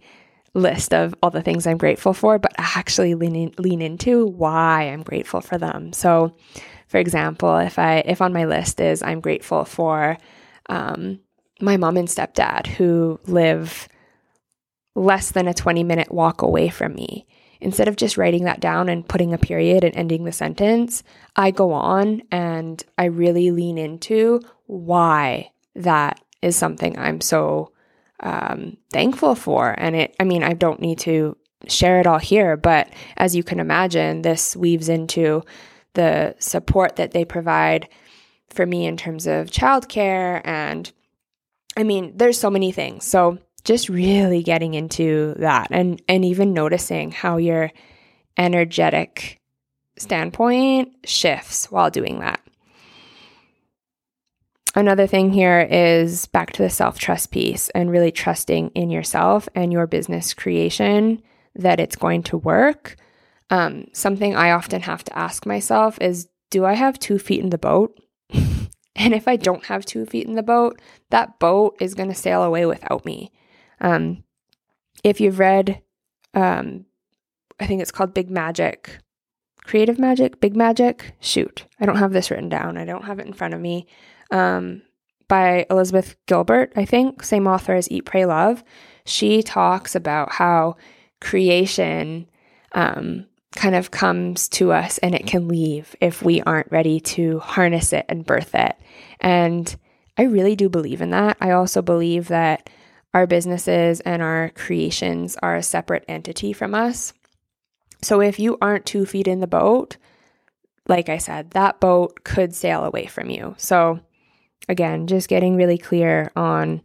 list 0.55 0.92
of 0.92 1.14
all 1.22 1.31
the 1.31 1.42
things 1.42 1.66
I'm 1.66 1.79
grateful 1.79 2.12
for, 2.12 2.38
but 2.38 2.53
actually 2.59 3.14
lean 3.14 3.37
in, 3.37 3.55
lean 3.57 3.81
into 3.81 4.27
why 4.27 4.90
I'm 4.90 5.03
grateful 5.03 5.40
for 5.40 5.57
them. 5.57 5.92
So, 5.92 6.35
for 6.92 6.98
example, 6.98 7.57
if 7.57 7.78
I 7.78 8.02
if 8.05 8.20
on 8.20 8.35
my 8.35 8.44
list 8.44 8.78
is 8.78 9.02
I'm 9.02 9.22
grateful 9.22 9.64
for 9.64 10.18
um, 10.68 11.20
my 11.59 11.78
mom 11.78 11.96
and 11.96 12.07
stepdad 12.07 12.66
who 12.66 13.18
live 13.24 13.88
less 14.94 15.31
than 15.31 15.48
a 15.48 15.55
20 15.55 15.85
minute 15.85 16.12
walk 16.12 16.42
away 16.42 16.68
from 16.68 16.92
me 16.92 17.26
instead 17.62 17.88
of 17.88 17.96
just 17.96 18.18
writing 18.18 18.44
that 18.44 18.61
down 18.61 18.90
and 18.90 19.09
putting 19.09 19.33
a 19.33 19.38
period 19.38 19.85
and 19.85 19.96
ending 19.96 20.24
the 20.24 20.33
sentence, 20.33 21.02
I 21.35 21.50
go 21.50 21.72
on 21.72 22.20
and 22.31 22.85
I 22.98 23.07
really 23.07 23.52
lean 23.52 23.78
into 23.78 24.42
why 24.66 25.50
that 25.74 26.20
is 26.42 26.57
something 26.57 26.98
I'm 26.98 27.22
so 27.22 27.72
um, 28.20 28.76
thankful 28.92 29.35
for. 29.35 29.74
And 29.78 29.96
it, 29.96 30.14
I 30.20 30.24
mean, 30.24 30.42
I 30.42 30.52
don't 30.52 30.81
need 30.83 30.98
to 31.00 31.38
share 31.68 32.00
it 32.00 32.07
all 32.07 32.18
here, 32.18 32.59
but 32.59 32.90
as 33.16 33.35
you 33.35 33.42
can 33.42 33.61
imagine, 33.61 34.20
this 34.20 34.55
weaves 34.55 34.90
into 34.90 35.42
the 35.94 36.35
support 36.38 36.96
that 36.96 37.12
they 37.12 37.24
provide 37.24 37.88
for 38.50 38.66
me 38.66 38.87
in 38.87 38.96
terms 38.96 39.26
of 39.26 39.50
childcare. 39.50 40.40
And 40.44 40.90
I 41.76 41.83
mean, 41.83 42.12
there's 42.16 42.38
so 42.38 42.50
many 42.50 42.72
things. 42.72 43.05
So 43.05 43.38
just 43.64 43.88
really 43.88 44.42
getting 44.42 44.74
into 44.74 45.35
that 45.38 45.68
and 45.70 46.02
and 46.09 46.24
even 46.24 46.52
noticing 46.52 47.12
how 47.12 47.37
your 47.37 47.70
energetic 48.37 49.40
standpoint 49.96 50.94
shifts 51.05 51.70
while 51.70 51.90
doing 51.90 52.20
that. 52.20 52.40
Another 54.74 55.07
thing 55.07 55.33
here 55.33 55.61
is 55.61 56.26
back 56.26 56.52
to 56.52 56.62
the 56.62 56.70
self 56.70 56.98
trust 56.98 57.31
piece 57.31 57.68
and 57.70 57.90
really 57.90 58.11
trusting 58.11 58.70
in 58.70 58.90
yourself 58.90 59.48
and 59.55 59.72
your 59.72 59.87
business 59.87 60.33
creation 60.33 61.22
that 61.55 61.78
it's 61.78 61.96
going 61.96 62.22
to 62.24 62.38
work. 62.38 62.96
Um, 63.52 63.88
something 63.92 64.34
I 64.34 64.52
often 64.52 64.80
have 64.80 65.04
to 65.04 65.16
ask 65.16 65.44
myself 65.44 65.98
is 66.00 66.26
Do 66.50 66.64
I 66.64 66.72
have 66.72 66.98
two 66.98 67.18
feet 67.18 67.40
in 67.40 67.50
the 67.50 67.58
boat? 67.58 68.00
and 68.32 68.70
if 68.96 69.28
I 69.28 69.36
don't 69.36 69.66
have 69.66 69.84
two 69.84 70.06
feet 70.06 70.26
in 70.26 70.36
the 70.36 70.42
boat, 70.42 70.80
that 71.10 71.38
boat 71.38 71.76
is 71.78 71.94
going 71.94 72.08
to 72.08 72.14
sail 72.14 72.42
away 72.42 72.64
without 72.64 73.04
me. 73.04 73.30
Um, 73.78 74.24
if 75.04 75.20
you've 75.20 75.38
read, 75.38 75.82
um, 76.32 76.86
I 77.60 77.66
think 77.66 77.82
it's 77.82 77.90
called 77.90 78.14
Big 78.14 78.30
Magic, 78.30 78.98
Creative 79.64 79.98
Magic, 79.98 80.40
Big 80.40 80.56
Magic. 80.56 81.14
Shoot, 81.20 81.66
I 81.78 81.84
don't 81.84 81.98
have 81.98 82.14
this 82.14 82.30
written 82.30 82.48
down. 82.48 82.78
I 82.78 82.86
don't 82.86 83.04
have 83.04 83.18
it 83.18 83.26
in 83.26 83.34
front 83.34 83.52
of 83.52 83.60
me. 83.60 83.86
Um, 84.30 84.80
by 85.28 85.66
Elizabeth 85.68 86.16
Gilbert, 86.24 86.72
I 86.74 86.86
think, 86.86 87.22
same 87.22 87.46
author 87.46 87.74
as 87.74 87.90
Eat, 87.90 88.06
Pray, 88.06 88.24
Love. 88.24 88.64
She 89.04 89.42
talks 89.42 89.94
about 89.94 90.32
how 90.32 90.76
creation 91.20 92.30
um, 92.72 93.26
kind 93.54 93.74
of 93.74 93.90
comes 93.90 94.48
to 94.48 94.72
us 94.72 94.98
and 94.98 95.14
it 95.14 95.26
can 95.26 95.48
leave 95.48 95.94
if 96.00 96.22
we 96.22 96.40
aren't 96.42 96.72
ready 96.72 97.00
to 97.00 97.38
harness 97.40 97.92
it 97.92 98.06
and 98.08 98.26
birth 98.26 98.54
it. 98.54 98.76
And 99.20 99.74
I 100.16 100.22
really 100.22 100.56
do 100.56 100.68
believe 100.68 101.00
in 101.00 101.10
that. 101.10 101.36
I 101.40 101.50
also 101.52 101.82
believe 101.82 102.28
that 102.28 102.68
our 103.14 103.26
businesses 103.26 104.00
and 104.00 104.22
our 104.22 104.50
creations 104.50 105.36
are 105.42 105.56
a 105.56 105.62
separate 105.62 106.04
entity 106.08 106.52
from 106.52 106.74
us. 106.74 107.12
So 108.00 108.20
if 108.20 108.38
you 108.38 108.58
aren't 108.60 108.86
two 108.86 109.06
feet 109.06 109.28
in 109.28 109.40
the 109.40 109.46
boat, 109.46 109.96
like 110.88 111.08
I 111.08 111.18
said, 111.18 111.50
that 111.50 111.78
boat 111.78 112.24
could 112.24 112.54
sail 112.54 112.84
away 112.84 113.06
from 113.06 113.30
you. 113.30 113.54
So 113.58 114.00
again, 114.68 115.06
just 115.06 115.28
getting 115.28 115.56
really 115.56 115.78
clear 115.78 116.32
on 116.34 116.82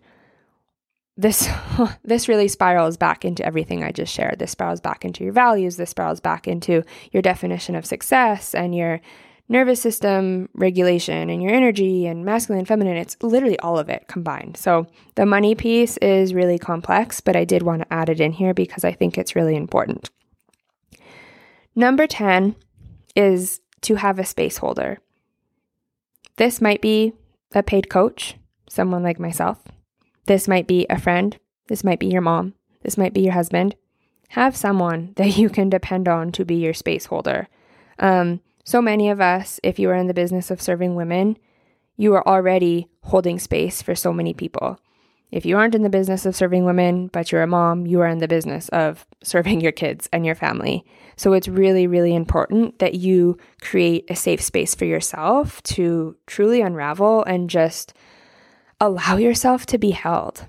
this 1.17 1.49
this 2.03 2.27
really 2.27 2.47
spirals 2.47 2.97
back 2.97 3.25
into 3.25 3.45
everything 3.45 3.84
I 3.84 3.91
just 3.91 4.13
shared. 4.13 4.39
This 4.39 4.51
spirals 4.51 4.82
back 4.82 5.03
into 5.03 5.23
your 5.23 5.34
values, 5.34 5.77
this 5.77 5.89
spirals 5.89 6.19
back 6.19 6.47
into 6.47 6.84
your 7.12 7.21
definition 7.21 7.75
of 7.75 7.86
success 7.86 8.53
and 8.53 8.75
your 8.75 9.01
nervous 9.49 9.82
system 9.82 10.49
regulation 10.53 11.30
and 11.30 11.41
your 11.41 11.53
energy 11.53 12.06
and 12.06 12.25
masculine 12.25 12.60
and 12.60 12.67
feminine. 12.67 12.97
It's 12.97 13.17
literally 13.21 13.58
all 13.60 13.80
of 13.80 13.89
it 13.89 14.08
combined. 14.08 14.58
So 14.58 14.88
the 15.15 15.25
money 15.25 15.56
piece 15.56 15.97
is 15.97 16.34
really 16.34 16.60
complex, 16.60 17.21
but 17.21 17.36
I 17.36 17.45
did 17.45 17.63
want 17.63 17.82
to 17.84 17.93
add 17.93 18.10
it 18.10 18.19
in 18.19 18.34
here 18.34 18.53
because 18.53 18.84
I 18.84 18.91
think 18.91 19.17
it's 19.17 19.36
really 19.36 19.56
important. 19.56 20.10
Number 21.75 22.08
10 22.08 22.56
is 23.15 23.62
to 23.82 23.95
have 23.95 24.19
a 24.19 24.25
space 24.25 24.58
holder. 24.58 24.99
This 26.36 26.60
might 26.60 26.82
be 26.82 27.13
a 27.53 27.63
paid 27.63 27.89
coach, 27.89 28.36
someone 28.67 29.03
like 29.03 29.19
myself. 29.19 29.60
This 30.28 30.48
might 30.48 30.68
be 30.68 30.86
a 30.90 31.00
friend. 31.00 31.38
This 31.68 31.84
might 31.84 32.00
be 32.00 32.08
your 32.08 32.22
mom. 32.22 32.54
This 32.84 32.98
might 32.98 33.13
be 33.13 33.22
your 33.22 33.34
husband. 33.34 33.76
Have 34.30 34.56
someone 34.56 35.13
that 35.16 35.38
you 35.38 35.50
can 35.50 35.70
depend 35.70 36.08
on 36.08 36.32
to 36.34 36.46
be 36.46 36.56
your 36.56 36.74
space 36.74 37.06
holder. 37.06 37.48
Um, 37.98 38.42
so 38.63 38.82
many 38.82 39.10
of 39.10 39.22
us, 39.22 39.60
if 39.63 39.80
you 39.80 39.90
are 39.90 39.96
in 39.96 40.08
the 40.08 40.13
business 40.13 40.52
of 40.52 40.62
serving 40.62 40.96
women, 40.96 41.38
you 41.96 42.13
are 42.13 42.28
already 42.28 42.90
holding 43.04 43.40
space 43.40 43.82
for 43.82 43.96
so 43.96 44.13
many 44.13 44.34
people. 44.34 44.80
If 45.32 45.46
you 45.46 45.58
aren't 45.58 45.76
in 45.76 45.84
the 45.84 45.90
business 45.90 46.26
of 46.26 46.36
serving 46.36 46.63
women, 46.66 47.08
but 47.08 47.32
you're 47.32 47.42
a 47.42 47.48
mom, 47.48 47.86
you 47.86 48.02
are 48.02 48.08
in 48.08 48.20
the 48.20 48.28
business 48.28 48.70
of 48.70 49.06
serving 49.24 49.62
your 49.62 49.72
kids 49.72 50.10
and 50.12 50.26
your 50.26 50.36
family. 50.36 50.86
So 51.16 51.34
it's 51.34 51.48
really, 51.48 51.88
really 51.88 52.13
important 52.13 52.80
that 52.80 52.96
you 52.96 53.38
create 53.62 54.06
a 54.10 54.16
safe 54.16 54.42
space 54.42 54.76
for 54.76 54.86
yourself 54.86 55.63
to 55.63 56.16
truly 56.28 56.62
unravel 56.62 57.24
and 57.24 57.50
just 57.50 57.94
allow 58.80 59.18
yourself 59.18 59.66
to 59.68 59.78
be 59.78 59.92
held. 59.92 60.46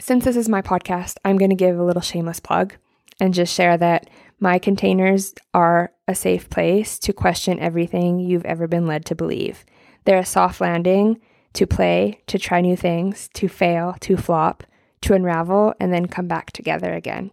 Since 0.00 0.24
this 0.24 0.36
is 0.36 0.48
my 0.48 0.62
podcast, 0.62 1.16
I'm 1.24 1.36
going 1.36 1.50
to 1.50 1.56
give 1.56 1.78
a 1.78 1.84
little 1.84 2.02
shameless 2.02 2.40
plug 2.40 2.74
and 3.20 3.34
just 3.34 3.54
share 3.54 3.76
that 3.76 4.08
my 4.40 4.58
containers 4.58 5.34
are 5.52 5.92
a 6.06 6.14
safe 6.14 6.48
place 6.48 6.98
to 7.00 7.12
question 7.12 7.58
everything 7.58 8.20
you've 8.20 8.44
ever 8.44 8.68
been 8.68 8.86
led 8.86 9.04
to 9.06 9.14
believe. 9.14 9.66
They're 10.04 10.18
a 10.18 10.24
soft 10.24 10.60
landing 10.60 11.20
to 11.54 11.66
play, 11.66 12.22
to 12.28 12.38
try 12.38 12.60
new 12.60 12.76
things, 12.76 13.28
to 13.34 13.48
fail, 13.48 13.96
to 14.00 14.16
flop, 14.16 14.62
to 15.02 15.14
unravel, 15.14 15.74
and 15.80 15.92
then 15.92 16.06
come 16.06 16.28
back 16.28 16.52
together 16.52 16.94
again. 16.94 17.32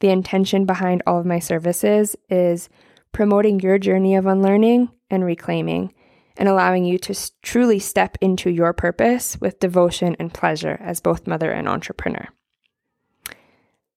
The 0.00 0.08
intention 0.08 0.64
behind 0.64 1.02
all 1.06 1.20
of 1.20 1.26
my 1.26 1.38
services 1.38 2.16
is 2.28 2.68
promoting 3.12 3.60
your 3.60 3.78
journey 3.78 4.16
of 4.16 4.26
unlearning 4.26 4.90
and 5.10 5.24
reclaiming, 5.24 5.92
and 6.36 6.48
allowing 6.48 6.84
you 6.84 6.98
to 6.98 7.30
truly 7.42 7.78
step 7.78 8.16
into 8.20 8.50
your 8.50 8.72
purpose 8.72 9.40
with 9.40 9.60
devotion 9.60 10.16
and 10.18 10.32
pleasure 10.32 10.78
as 10.80 11.00
both 11.00 11.26
mother 11.26 11.50
and 11.50 11.68
entrepreneur. 11.68 12.28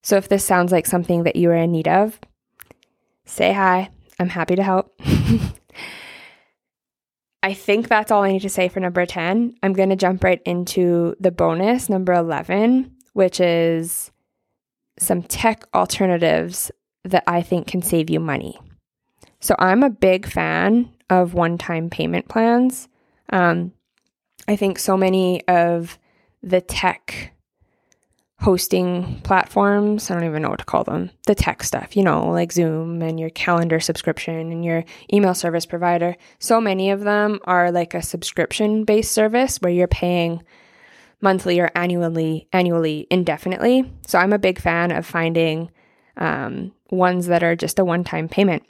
So 0.04 0.18
if 0.18 0.30
this 0.30 0.46
sounds 0.46 0.72
like 0.72 0.86
something 0.86 1.24
that 1.24 1.36
you 1.36 1.50
are 1.50 1.56
in 1.56 1.72
need 1.72 1.88
of, 1.88 2.20
say 3.26 3.54
hi. 3.54 3.90
I'm 4.20 4.30
happy 4.30 4.56
to 4.56 4.64
help. 4.64 4.94
I 7.44 7.54
think 7.54 7.88
that's 7.88 8.12
all 8.12 8.24
I 8.24 8.32
need 8.32 8.42
to 8.42 8.50
say 8.50 8.70
for 8.70 8.80
number 8.80 9.06
10. 9.06 9.56
I'm 9.62 9.74
going 9.74 9.90
to 9.90 9.96
jump 9.96 10.24
right 10.24 10.42
into 10.46 11.16
the 11.20 11.32
bonus, 11.32 11.90
number 11.90 12.14
11, 12.14 12.92
which 13.14 13.40
is 13.40 14.12
some 14.98 15.22
tech 15.22 15.64
alternatives 15.74 16.72
that 17.04 17.24
I 17.28 17.42
think 17.42 17.68
can 17.68 17.82
save 17.82 18.10
you 18.10 18.20
money. 18.20 18.60
So 19.42 19.56
I'm 19.60 19.84
a 19.84 19.90
big 19.90 20.26
fan 20.26 20.90
of 21.10 21.34
one 21.34 21.58
time 21.58 21.90
payment 21.90 22.28
plans. 22.28 22.88
Um, 23.30 23.72
I 24.48 24.56
think 24.56 24.80
so 24.80 24.96
many 24.96 25.46
of 25.48 25.98
the 26.44 26.62
tech 26.62 27.32
hosting 28.42 29.20
platforms. 29.24 30.12
I 30.12 30.14
don't 30.14 30.26
even 30.26 30.42
know 30.42 30.50
what 30.50 30.60
to 30.60 30.66
call 30.66 30.84
them. 30.84 31.10
The 31.26 31.36
tech 31.36 31.64
stuff, 31.64 31.96
you 31.96 32.04
know, 32.04 32.30
like 32.30 32.52
Zoom 32.52 33.02
and 33.02 33.20
your 33.20 33.30
calendar 33.32 33.80
subscription 33.80 34.52
and 34.52 34.64
your 34.64 34.84
email 35.12 35.34
service 35.34 35.66
provider. 35.66 36.16
So 36.40 36.60
many 36.60 36.92
of 36.92 37.02
them 37.02 37.40
are 37.46 37.72
like 37.72 37.94
a 37.94 38.02
subscription 38.02 38.84
based 38.84 39.14
service 39.14 39.58
where 39.58 39.72
you're 39.72 39.88
paying 39.88 40.44
monthly 41.22 41.60
or 41.60 41.72
annually, 41.76 42.48
annually 42.54 43.08
indefinitely. 43.10 43.92
So 44.06 44.20
I'm 44.20 44.34
a 44.34 44.40
big 44.40 44.60
fan 44.60 44.92
of 44.92 45.06
finding 45.06 45.72
um, 46.18 46.74
ones 46.92 47.28
that 47.28 47.44
are 47.44 47.56
just 47.56 47.80
a 47.80 47.86
one 47.86 48.04
time 48.04 48.28
payment. 48.28 48.64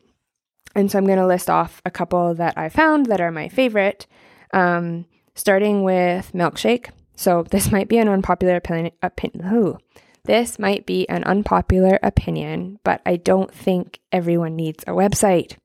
And 0.76 0.92
so 0.92 0.98
I'm 0.98 1.06
going 1.06 1.18
to 1.18 1.28
list 1.28 1.50
off 1.50 1.82
a 1.86 1.92
couple 1.92 2.36
that 2.36 2.58
I 2.58 2.70
found 2.70 3.06
that 3.08 3.22
are 3.22 3.32
my 3.32 3.48
favorite, 3.48 4.08
um, 4.54 5.06
starting 5.34 5.84
with 5.84 6.32
Milkshake. 6.34 6.90
So 7.16 7.44
this 7.44 7.72
might 7.72 7.88
be 7.88 7.98
an 7.98 8.10
unpopular 8.10 8.58
opinion. 8.58 8.92
Opin- 9.02 9.80
this 10.26 10.58
might 10.58 10.86
be 10.86 11.08
an 11.08 11.24
unpopular 11.24 12.00
opinion, 12.02 12.80
but 12.84 13.02
I 13.06 13.16
don't 13.16 13.54
think 13.54 14.00
everyone 14.12 14.56
needs 14.56 14.84
a 14.88 14.92
website. 14.92 15.58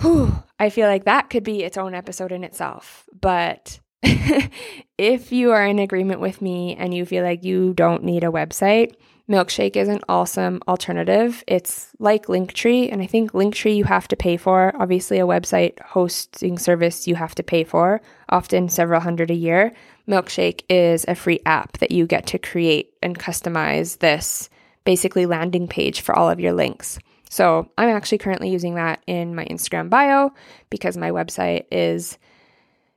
Whew, 0.00 0.42
I 0.58 0.70
feel 0.70 0.88
like 0.88 1.04
that 1.04 1.30
could 1.30 1.42
be 1.42 1.64
its 1.64 1.76
own 1.76 1.94
episode 1.94 2.32
in 2.32 2.44
itself. 2.44 3.08
But 3.18 3.80
if 4.02 5.32
you 5.32 5.52
are 5.52 5.66
in 5.66 5.78
agreement 5.78 6.20
with 6.20 6.40
me 6.40 6.76
and 6.76 6.94
you 6.94 7.04
feel 7.04 7.24
like 7.24 7.44
you 7.44 7.74
don't 7.74 8.04
need 8.04 8.22
a 8.22 8.28
website, 8.28 8.94
Milkshake 9.28 9.74
is 9.74 9.88
an 9.88 10.00
awesome 10.08 10.60
alternative. 10.68 11.42
It's 11.48 11.90
like 11.98 12.26
Linktree, 12.26 12.92
and 12.92 13.02
I 13.02 13.06
think 13.06 13.32
Linktree 13.32 13.76
you 13.76 13.84
have 13.84 14.06
to 14.08 14.16
pay 14.16 14.36
for. 14.36 14.72
Obviously, 14.78 15.18
a 15.18 15.26
website 15.26 15.80
hosting 15.80 16.58
service 16.58 17.08
you 17.08 17.16
have 17.16 17.34
to 17.34 17.42
pay 17.42 17.64
for, 17.64 18.00
often 18.28 18.68
several 18.68 19.00
hundred 19.00 19.32
a 19.32 19.34
year. 19.34 19.72
Milkshake 20.06 20.62
is 20.68 21.04
a 21.08 21.16
free 21.16 21.40
app 21.44 21.78
that 21.78 21.90
you 21.90 22.06
get 22.06 22.26
to 22.26 22.38
create 22.38 22.94
and 23.02 23.18
customize 23.18 23.98
this 23.98 24.48
basically 24.84 25.26
landing 25.26 25.66
page 25.66 26.02
for 26.02 26.16
all 26.16 26.30
of 26.30 26.38
your 26.38 26.52
links. 26.52 27.00
So 27.28 27.68
I'm 27.76 27.88
actually 27.88 28.18
currently 28.18 28.50
using 28.50 28.76
that 28.76 29.02
in 29.08 29.34
my 29.34 29.44
Instagram 29.46 29.90
bio 29.90 30.32
because 30.70 30.96
my 30.96 31.10
website 31.10 31.64
is 31.72 32.16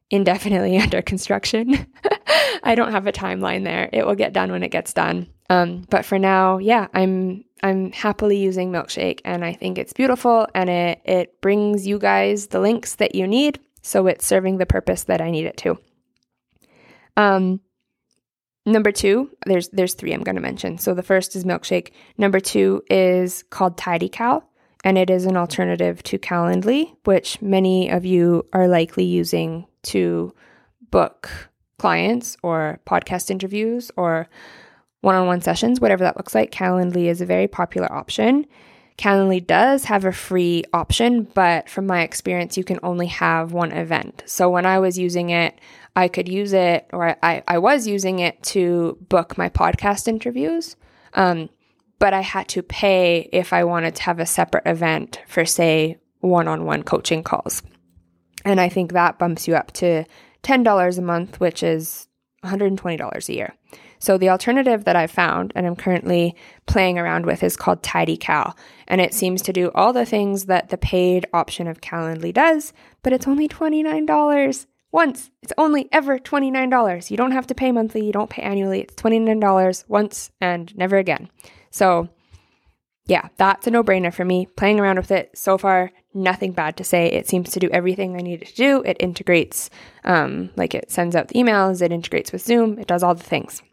indefinitely 0.09 0.77
under 0.81 1.01
construction. 1.01 1.87
I 2.63 2.75
don't 2.75 2.91
have 2.91 3.07
a 3.07 3.11
timeline 3.11 3.63
there. 3.63 3.89
It 3.91 4.05
will 4.05 4.15
get 4.15 4.33
done 4.33 4.51
when 4.51 4.63
it 4.63 4.69
gets 4.69 4.93
done. 4.93 5.27
Um, 5.49 5.85
but 5.89 6.05
for 6.05 6.19
now, 6.19 6.57
yeah, 6.57 6.87
I'm 6.93 7.43
I'm 7.61 7.91
happily 7.91 8.37
using 8.37 8.71
Milkshake 8.71 9.19
and 9.25 9.43
I 9.43 9.53
think 9.53 9.77
it's 9.77 9.93
beautiful 9.93 10.47
and 10.53 10.69
it 10.69 11.01
it 11.05 11.41
brings 11.41 11.87
you 11.87 11.99
guys 11.99 12.47
the 12.47 12.59
links 12.59 12.95
that 12.95 13.15
you 13.15 13.27
need, 13.27 13.59
so 13.81 14.07
it's 14.07 14.25
serving 14.25 14.57
the 14.57 14.65
purpose 14.65 15.05
that 15.05 15.21
I 15.21 15.31
need 15.31 15.45
it 15.45 15.57
to. 15.57 15.77
Um 17.17 17.61
number 18.65 18.91
2, 18.91 19.29
there's 19.47 19.69
there's 19.69 19.95
3 19.95 20.13
I'm 20.13 20.23
going 20.23 20.35
to 20.35 20.41
mention. 20.41 20.77
So 20.77 20.93
the 20.93 21.03
first 21.03 21.35
is 21.35 21.43
Milkshake. 21.43 21.91
Number 22.17 22.39
2 22.39 22.83
is 22.89 23.43
called 23.49 23.77
TidyCal 23.77 24.43
and 24.83 24.97
it 24.97 25.09
is 25.09 25.25
an 25.25 25.37
alternative 25.37 26.01
to 26.03 26.17
Calendly, 26.17 26.95
which 27.03 27.41
many 27.41 27.89
of 27.89 28.05
you 28.05 28.45
are 28.53 28.67
likely 28.67 29.03
using 29.03 29.65
to 29.83 30.33
book 30.91 31.29
clients 31.77 32.37
or 32.43 32.79
podcast 32.85 33.29
interviews 33.29 33.91
or 33.95 34.27
one 35.01 35.15
on 35.15 35.27
one 35.27 35.41
sessions, 35.41 35.79
whatever 35.79 36.03
that 36.03 36.17
looks 36.17 36.35
like. 36.35 36.51
Calendly 36.51 37.05
is 37.05 37.21
a 37.21 37.25
very 37.25 37.47
popular 37.47 37.91
option. 37.91 38.45
Calendly 38.97 39.45
does 39.45 39.85
have 39.85 40.03
a 40.03 40.11
free 40.11 40.65
option, 40.73 41.23
but 41.33 41.69
from 41.69 41.87
my 41.87 42.01
experience, 42.01 42.57
you 42.57 42.65
can 42.65 42.79
only 42.83 43.07
have 43.07 43.53
one 43.53 43.71
event. 43.71 44.23
So 44.25 44.49
when 44.49 44.65
I 44.65 44.79
was 44.79 44.97
using 44.97 45.29
it, 45.29 45.57
I 45.95 46.09
could 46.09 46.27
use 46.27 46.51
it, 46.51 46.85
or 46.91 47.15
I, 47.23 47.41
I 47.47 47.59
was 47.59 47.87
using 47.87 48.19
it 48.19 48.43
to 48.43 48.97
book 49.07 49.37
my 49.37 49.49
podcast 49.49 50.09
interviews. 50.09 50.75
Um, 51.13 51.49
but 51.99 52.13
I 52.13 52.21
had 52.21 52.47
to 52.49 52.63
pay 52.63 53.29
if 53.31 53.53
I 53.53 53.63
wanted 53.65 53.95
to 53.95 54.03
have 54.03 54.19
a 54.19 54.25
separate 54.25 54.65
event 54.65 55.21
for, 55.27 55.45
say, 55.45 55.97
one 56.21 56.47
on 56.47 56.65
one 56.65 56.83
coaching 56.83 57.23
calls. 57.23 57.61
And 58.45 58.59
I 58.59 58.69
think 58.69 58.93
that 58.93 59.19
bumps 59.19 59.47
you 59.47 59.55
up 59.55 59.71
to 59.73 60.05
$10 60.43 60.97
a 60.97 61.01
month, 61.01 61.39
which 61.39 61.61
is 61.61 62.07
$120 62.43 63.29
a 63.29 63.33
year. 63.33 63.53
So 63.99 64.17
the 64.17 64.29
alternative 64.29 64.85
that 64.85 64.95
I 64.95 65.07
found 65.07 65.51
and 65.55 65.67
I'm 65.67 65.75
currently 65.75 66.35
playing 66.65 66.97
around 66.97 67.25
with 67.25 67.43
is 67.43 67.57
called 67.57 67.83
TidyCal. 67.83 68.57
And 68.87 69.01
it 69.01 69.13
seems 69.13 69.41
to 69.43 69.53
do 69.53 69.71
all 69.75 69.91
the 69.91 70.05
things 70.05 70.45
that 70.45 70.69
the 70.69 70.77
paid 70.77 71.25
option 71.33 71.67
of 71.67 71.81
Calendly 71.81 72.33
does, 72.33 72.71
but 73.03 73.11
it's 73.11 73.27
only 73.27 73.49
$29 73.49 74.65
once. 74.91 75.31
It's 75.43 75.53
only 75.57 75.89
ever 75.91 76.17
$29. 76.17 77.11
You 77.11 77.17
don't 77.17 77.33
have 77.33 77.47
to 77.47 77.55
pay 77.55 77.73
monthly, 77.73 78.05
you 78.05 78.13
don't 78.13 78.29
pay 78.29 78.41
annually. 78.41 78.79
It's 78.79 78.95
$29 78.95 79.83
once 79.89 80.31
and 80.39 80.75
never 80.77 80.97
again. 80.97 81.29
So 81.71 82.09
yeah, 83.09 83.29
that's 83.37 83.65
a 83.65 83.71
no 83.71 83.83
brainer 83.83 84.13
for 84.13 84.23
me. 84.23 84.47
Playing 84.55 84.79
around 84.79 84.97
with 84.97 85.09
it 85.09 85.31
so 85.35 85.57
far, 85.57 85.91
nothing 86.13 86.51
bad 86.51 86.77
to 86.77 86.83
say. 86.83 87.07
It 87.07 87.27
seems 87.27 87.49
to 87.51 87.59
do 87.59 87.69
everything 87.71 88.15
I 88.15 88.19
need 88.19 88.43
it 88.43 88.49
to 88.49 88.55
do. 88.55 88.83
It 88.83 88.97
integrates, 88.99 89.71
um, 90.03 90.51
like 90.55 90.75
it 90.75 90.91
sends 90.91 91.15
out 91.15 91.27
the 91.27 91.39
emails, 91.39 91.81
it 91.81 91.91
integrates 91.91 92.31
with 92.31 92.43
Zoom, 92.43 92.77
it 92.77 92.85
does 92.85 93.01
all 93.01 93.15
the 93.15 93.23
things. 93.23 93.63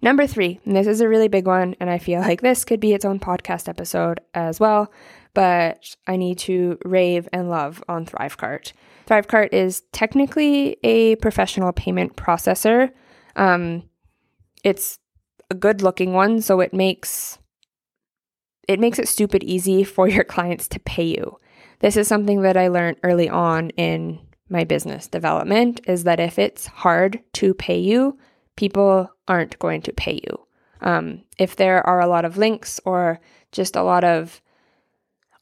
Number 0.00 0.26
three, 0.28 0.60
and 0.64 0.76
this 0.76 0.86
is 0.86 1.00
a 1.00 1.08
really 1.08 1.28
big 1.28 1.46
one, 1.46 1.74
and 1.80 1.90
I 1.90 1.98
feel 1.98 2.20
like 2.20 2.40
this 2.40 2.64
could 2.64 2.78
be 2.78 2.92
its 2.92 3.04
own 3.04 3.18
podcast 3.18 3.68
episode 3.68 4.20
as 4.32 4.60
well, 4.60 4.92
but 5.32 5.96
I 6.06 6.16
need 6.16 6.38
to 6.40 6.78
rave 6.84 7.28
and 7.32 7.50
love 7.50 7.82
on 7.88 8.06
Thrivecart. 8.06 8.72
Thrivecart 9.08 9.52
is 9.52 9.82
technically 9.92 10.76
a 10.84 11.16
professional 11.16 11.72
payment 11.72 12.16
processor. 12.16 12.90
Um, 13.34 13.88
it's 14.62 14.98
a 15.54 15.58
good 15.58 15.82
looking 15.82 16.12
one, 16.12 16.40
so 16.40 16.60
it 16.60 16.74
makes 16.74 17.38
it 18.66 18.80
makes 18.80 18.98
it 18.98 19.08
stupid 19.08 19.44
easy 19.44 19.84
for 19.84 20.08
your 20.08 20.24
clients 20.34 20.68
to 20.68 20.80
pay 20.80 21.04
you. 21.04 21.38
This 21.80 21.96
is 21.96 22.08
something 22.08 22.42
that 22.42 22.56
I 22.56 22.68
learned 22.68 22.96
early 23.02 23.28
on 23.28 23.70
in 23.70 24.20
my 24.48 24.64
business 24.64 25.06
development 25.06 25.80
is 25.86 26.04
that 26.04 26.20
if 26.20 26.38
it's 26.38 26.66
hard 26.66 27.20
to 27.34 27.54
pay 27.54 27.78
you, 27.78 28.18
people 28.56 29.10
aren't 29.28 29.58
going 29.58 29.82
to 29.82 29.92
pay 29.92 30.20
you. 30.22 30.46
Um, 30.80 31.22
if 31.38 31.56
there 31.56 31.86
are 31.86 32.00
a 32.00 32.06
lot 32.06 32.24
of 32.24 32.36
links 32.36 32.80
or 32.84 33.20
just 33.52 33.76
a 33.76 33.82
lot 33.82 34.04
of 34.04 34.40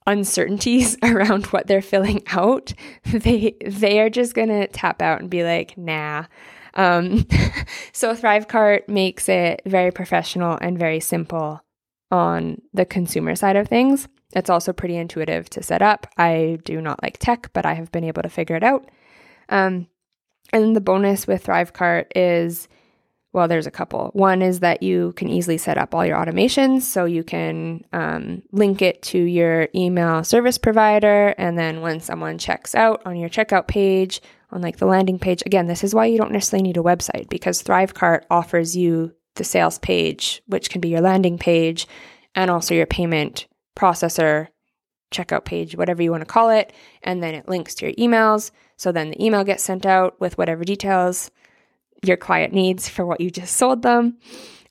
uncertainties 0.07 0.97
around 1.03 1.47
what 1.47 1.67
they're 1.67 1.83
filling 1.83 2.23
out, 2.29 2.73
they 3.05 3.57
they 3.67 4.01
are 4.01 4.11
just 4.11 4.35
gonna 4.35 4.67
tap 4.69 5.03
out 5.03 5.21
and 5.21 5.31
be 5.31 5.45
like, 5.45 5.77
nah. 5.77 6.25
Um, 6.75 7.27
so 7.93 8.15
Thrivecart 8.15 8.89
makes 8.89 9.29
it 9.29 9.63
very 9.67 9.91
professional 9.91 10.59
and 10.61 10.79
very 10.79 11.01
simple 11.01 11.63
on 12.11 12.61
the 12.73 12.85
consumer 12.85 13.35
side 13.35 13.57
of 13.57 13.69
things. 13.69 14.09
It's 14.35 14.51
also 14.51 14.73
pretty 14.73 14.97
intuitive 14.97 15.51
to 15.51 15.63
set 15.63 15.83
up. 15.83 16.07
I 16.17 16.59
do 16.65 16.81
not 16.81 17.03
like 17.03 17.19
tech, 17.19 17.51
but 17.53 17.67
I 17.67 17.75
have 17.75 17.93
been 17.93 18.05
able 18.05 18.23
to 18.23 18.29
figure 18.29 18.57
it 18.57 18.65
out. 18.65 18.89
Um, 19.49 19.89
and 20.53 20.75
the 20.77 20.81
bonus 20.81 21.27
with 21.27 21.45
Thrivecart 21.45 22.07
is 22.15 22.69
well, 23.33 23.49
there's 23.49 23.67
a 23.67 23.71
couple. 23.71 24.11
One 24.13 24.43
is 24.43 24.61
that 24.61 24.83
you 24.83 25.15
can 25.17 25.29
easily 25.29 25.57
set 25.57 25.79
up 25.79 25.95
all 25.95 26.05
your 26.05 26.19
automations. 26.19 26.83
So 26.83 27.07
you 27.07 27.25
can 27.25 27.85
um, 27.93 28.43
link 28.53 28.83
it 28.83 29.01
to 29.05 29.19
your 29.19 29.69
email 29.75 30.23
service 30.23 30.59
provider. 30.59 31.29
And 31.39 31.59
then 31.59 31.81
when 31.81 32.01
someone 32.01 32.37
checks 32.37 32.75
out 32.75 33.01
on 33.07 33.17
your 33.17 33.31
checkout 33.31 33.69
page, 33.69 34.21
on 34.53 34.61
like 34.61 34.77
the 34.77 34.87
landing 34.87 35.19
page, 35.19 35.43
again, 35.47 35.67
this 35.67 35.83
is 35.83 35.95
why 35.95 36.07
you 36.07 36.19
don't 36.19 36.33
necessarily 36.33 36.63
need 36.63 36.77
a 36.77 36.83
website 36.83 37.29
because 37.29 37.63
Thrivecart 37.63 38.23
offers 38.31 38.77
you 38.77 39.13
the 39.37 39.45
sales 39.45 39.79
page, 39.79 40.43
which 40.47 40.71
can 40.71 40.81
be 40.81 40.91
your 40.91 41.01
landing 41.01 41.39
page 41.39 41.87
and 42.35 42.51
also 42.51 42.75
your 42.75 42.87
payment 42.87 43.47
processor 43.77 44.49
checkout 45.11 45.45
page, 45.45 45.77
whatever 45.77 46.03
you 46.03 46.11
want 46.11 46.21
to 46.23 46.27
call 46.27 46.51
it. 46.51 46.73
And 47.03 47.23
then 47.23 47.35
it 47.35 47.49
links 47.49 47.75
to 47.77 47.87
your 47.87 47.95
emails. 47.95 48.51
So 48.77 48.93
then 48.93 49.11
the 49.11 49.25
email 49.25 49.45
gets 49.45 49.63
sent 49.63 49.87
out 49.87 50.21
with 50.21 50.37
whatever 50.37 50.65
details 50.65 51.31
your 52.03 52.17
client 52.17 52.53
needs 52.53 52.89
for 52.89 53.07
what 53.07 53.21
you 53.21 53.31
just 53.31 53.57
sold 53.57 53.83
them. 53.83 54.19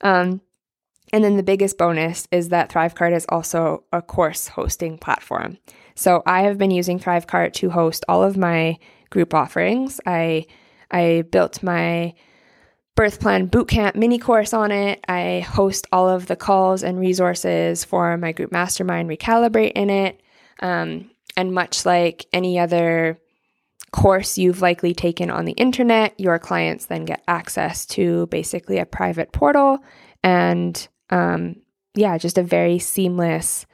Um, 0.01 0.41
and 1.13 1.23
then 1.23 1.37
the 1.37 1.43
biggest 1.43 1.77
bonus 1.77 2.27
is 2.31 2.49
that 2.49 2.69
Thrivecart 2.69 3.15
is 3.15 3.25
also 3.29 3.83
a 3.91 4.01
course 4.01 4.47
hosting 4.47 4.97
platform. 4.97 5.57
So 5.95 6.23
I 6.25 6.43
have 6.43 6.57
been 6.57 6.71
using 6.71 6.99
Thrivecart 6.99 7.53
to 7.53 7.69
host 7.69 8.05
all 8.07 8.23
of 8.23 8.37
my 8.37 8.77
group 9.11 9.35
offerings. 9.35 10.01
I 10.07 10.47
I 10.89 11.23
built 11.29 11.61
my 11.61 12.15
birth 12.95 13.19
plan 13.19 13.47
bootcamp 13.47 13.95
mini 13.95 14.17
course 14.17 14.53
on 14.53 14.71
it. 14.71 15.03
I 15.07 15.41
host 15.41 15.87
all 15.91 16.09
of 16.09 16.25
the 16.25 16.35
calls 16.35 16.83
and 16.83 16.99
resources 16.99 17.85
for 17.85 18.17
my 18.17 18.31
group 18.31 18.51
mastermind 18.51 19.09
recalibrate 19.09 19.73
in 19.73 19.89
it. 19.89 20.19
Um, 20.59 21.11
and 21.37 21.53
much 21.53 21.85
like 21.85 22.25
any 22.33 22.59
other 22.59 23.19
course 23.91 24.37
you've 24.37 24.61
likely 24.61 24.93
taken 24.93 25.29
on 25.29 25.45
the 25.45 25.53
internet, 25.53 26.19
your 26.19 26.39
clients 26.39 26.85
then 26.85 27.05
get 27.05 27.23
access 27.27 27.85
to 27.85 28.27
basically 28.27 28.77
a 28.79 28.85
private 28.85 29.31
portal 29.31 29.79
and 30.23 30.87
um, 31.09 31.55
yeah, 31.93 32.17
just 32.17 32.37
a 32.37 32.43
very 32.43 32.79
seamless 32.79 33.65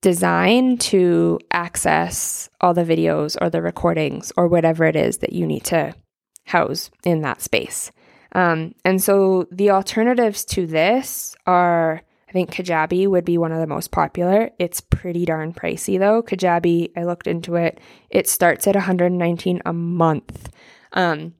design 0.00 0.78
to 0.78 1.38
access 1.50 2.48
all 2.60 2.74
the 2.74 2.84
videos 2.84 3.36
or 3.40 3.50
the 3.50 3.62
recordings 3.62 4.32
or 4.36 4.46
whatever 4.46 4.84
it 4.84 4.96
is 4.96 5.18
that 5.18 5.32
you 5.32 5.46
need 5.46 5.64
to 5.64 5.94
house 6.46 6.90
in 7.04 7.22
that 7.22 7.42
space. 7.42 7.90
Um, 8.32 8.74
and 8.84 9.02
so 9.02 9.46
the 9.50 9.70
alternatives 9.70 10.44
to 10.46 10.66
this 10.66 11.34
are, 11.46 12.02
I 12.28 12.32
think 12.32 12.50
Kajabi 12.50 13.08
would 13.08 13.24
be 13.24 13.38
one 13.38 13.52
of 13.52 13.60
the 13.60 13.66
most 13.66 13.90
popular. 13.90 14.50
It's 14.58 14.80
pretty 14.80 15.24
darn 15.24 15.52
pricey 15.52 15.98
though. 15.98 16.22
Kajabi, 16.22 16.92
I 16.96 17.04
looked 17.04 17.26
into 17.26 17.56
it, 17.56 17.80
it 18.10 18.28
starts 18.28 18.66
at 18.66 18.74
119 18.74 19.62
a 19.64 19.72
month. 19.72 20.50
Um, 20.92 21.34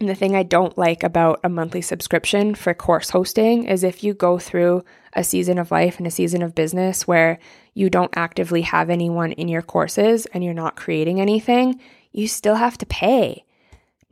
and 0.00 0.08
the 0.08 0.14
thing 0.14 0.36
I 0.36 0.42
don't 0.42 0.76
like 0.76 1.02
about 1.02 1.40
a 1.42 1.48
monthly 1.48 1.80
subscription 1.80 2.54
for 2.54 2.74
course 2.74 3.10
hosting 3.10 3.64
is 3.64 3.82
if 3.82 4.04
you 4.04 4.12
go 4.14 4.38
through 4.38 4.84
a 5.14 5.24
season 5.24 5.58
of 5.58 5.70
life 5.70 5.98
and 5.98 6.06
a 6.06 6.10
season 6.10 6.42
of 6.42 6.54
business 6.54 7.06
where 7.06 7.38
you 7.74 7.88
don't 7.88 8.12
actively 8.16 8.62
have 8.62 8.90
anyone 8.90 9.32
in 9.32 9.48
your 9.48 9.62
courses 9.62 10.26
and 10.26 10.44
you're 10.44 10.52
not 10.52 10.76
creating 10.76 11.20
anything, 11.20 11.80
you 12.12 12.28
still 12.28 12.56
have 12.56 12.76
to 12.78 12.86
pay 12.86 13.46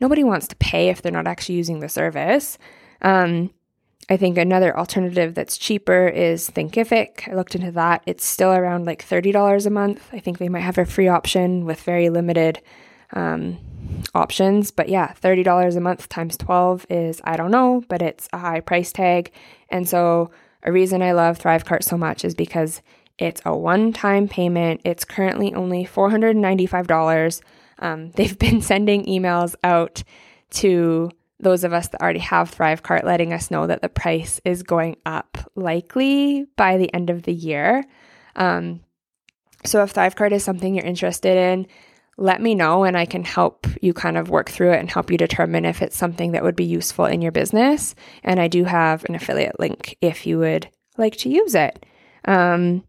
nobody 0.01 0.24
wants 0.24 0.49
to 0.49 0.57
pay 0.57 0.89
if 0.89 1.03
they're 1.03 1.12
not 1.12 1.26
actually 1.26 1.57
using 1.57 1.80
the 1.80 1.89
service. 1.89 2.59
Um, 3.03 3.51
I 4.11 4.18
think 4.18 4.37
another 4.37 4.76
alternative 4.76 5.35
that's 5.35 5.57
cheaper 5.57 6.09
is 6.09 6.51
Thinkific. 6.51 7.26
I 7.26 7.35
looked 7.35 7.55
into 7.55 7.70
that. 7.72 8.03
It's 8.05 8.26
still 8.26 8.53
around 8.53 8.85
like 8.85 9.07
$30 9.07 9.64
a 9.64 9.70
month. 9.70 10.07
I 10.12 10.18
think 10.18 10.37
they 10.39 10.51
might 10.51 10.61
have 10.61 10.76
a 10.76 10.85
free 10.85 11.09
option 11.09 11.64
with 11.64 11.80
very 11.80 12.11
limited 12.11 12.61
um, 13.15 13.59
options. 14.15 14.71
But 14.71 14.89
yeah, 14.89 15.15
$30 15.21 15.77
a 15.77 15.81
month 15.81 16.09
times 16.09 16.37
12 16.37 16.87
is, 16.91 17.21
I 17.25 17.37
don't 17.37 17.51
know, 17.51 17.83
but 17.89 18.03
it's 18.03 18.29
a 18.33 18.39
high 18.39 18.61
price 18.61 18.93
tag. 18.93 19.33
And 19.71 19.89
so, 19.89 20.31
a 20.62 20.73
reason 20.73 21.03
I 21.03 21.12
love 21.12 21.39
Thrivecart 21.39 21.85
so 21.85 21.99
much 21.99 22.25
is 22.25 22.35
because 22.35 22.81
it's 23.19 23.43
a 23.45 23.57
one 23.57 23.93
time 23.93 24.29
payment. 24.29 24.81
It's 24.85 25.05
currently 25.05 25.55
only 25.55 25.85
$495. 25.85 27.41
Um, 27.79 28.11
they've 28.17 28.39
been 28.39 28.61
sending 28.61 29.05
emails 29.05 29.55
out 29.62 30.03
to 30.51 31.11
those 31.41 31.65
of 31.65 31.73
us 31.73 31.89
that 31.89 32.01
already 32.01 32.21
have 32.21 32.55
Thrivecart, 32.55 33.05
letting 33.05 33.33
us 33.33 33.51
know 33.51 33.67
that 33.67 33.83
the 33.83 33.89
price 33.89 34.41
is 34.45 34.62
going 34.62 34.97
up 35.05 35.37
likely 35.55 36.47
by 36.57 36.79
the 36.79 36.93
end 36.95 37.11
of 37.11 37.25
the 37.25 37.35
year. 37.35 37.85
Um, 38.37 38.81
so 39.65 39.83
if 39.83 39.93
Thrivecart 39.93 40.33
is 40.33 40.45
something 40.45 40.75
you're 40.75 40.85
interested 40.85 41.37
in, 41.37 41.67
let 42.17 42.41
me 42.41 42.55
know 42.55 42.85
and 42.85 42.97
I 42.97 43.07
can 43.07 43.25
help 43.25 43.67
you 43.83 43.93
kind 43.93 44.17
of 44.17 44.31
work 44.31 44.49
through 44.49 44.73
it 44.73 44.81
and 44.81 44.91
help 44.91 45.11
you 45.11 45.19
determine 45.19 45.65
if 45.65 45.83
it's 45.83 45.97
something 45.97 46.33
that 46.33 46.43
would 46.43 46.57
be 46.57 46.65
useful 46.65 47.07
in 47.07 47.23
your 47.23 47.33
business. 47.33 47.95
And 48.23 48.39
I 48.39 48.49
do 48.49 48.65
have 48.65 49.05
an 49.07 49.15
affiliate 49.15 49.59
link 49.59 49.97
if 50.01 50.27
you 50.27 50.39
would 50.39 50.69
like 50.97 51.17
to 51.19 51.29
use 51.29 51.55
it. 51.55 51.85
Um, 52.27 52.85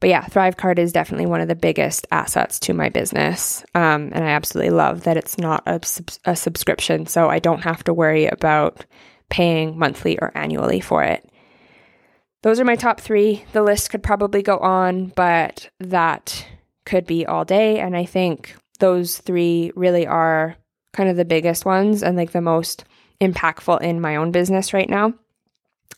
but 0.00 0.10
yeah, 0.10 0.24
Thrivecart 0.24 0.78
is 0.78 0.92
definitely 0.92 1.26
one 1.26 1.40
of 1.40 1.48
the 1.48 1.54
biggest 1.54 2.06
assets 2.10 2.58
to 2.60 2.74
my 2.74 2.88
business. 2.88 3.64
Um, 3.74 4.10
and 4.12 4.24
I 4.24 4.30
absolutely 4.30 4.70
love 4.70 5.04
that 5.04 5.16
it's 5.16 5.38
not 5.38 5.62
a, 5.66 5.78
sub- 5.84 6.10
a 6.24 6.34
subscription. 6.34 7.06
So 7.06 7.28
I 7.28 7.38
don't 7.38 7.62
have 7.62 7.84
to 7.84 7.94
worry 7.94 8.26
about 8.26 8.84
paying 9.30 9.78
monthly 9.78 10.18
or 10.18 10.36
annually 10.36 10.80
for 10.80 11.04
it. 11.04 11.28
Those 12.42 12.58
are 12.58 12.64
my 12.64 12.74
top 12.74 13.00
three. 13.00 13.44
The 13.52 13.62
list 13.62 13.90
could 13.90 14.02
probably 14.02 14.42
go 14.42 14.58
on, 14.58 15.12
but 15.14 15.70
that 15.78 16.44
could 16.84 17.06
be 17.06 17.26
all 17.26 17.44
day. 17.44 17.78
And 17.78 17.96
I 17.96 18.04
think 18.04 18.56
those 18.78 19.18
three 19.18 19.72
really 19.74 20.06
are 20.06 20.56
kind 20.92 21.08
of 21.08 21.16
the 21.16 21.24
biggest 21.24 21.64
ones 21.64 22.02
and 22.02 22.16
like 22.16 22.32
the 22.32 22.40
most 22.40 22.84
impactful 23.20 23.80
in 23.80 24.00
my 24.00 24.16
own 24.16 24.32
business 24.32 24.72
right 24.72 24.90
now. 24.90 25.14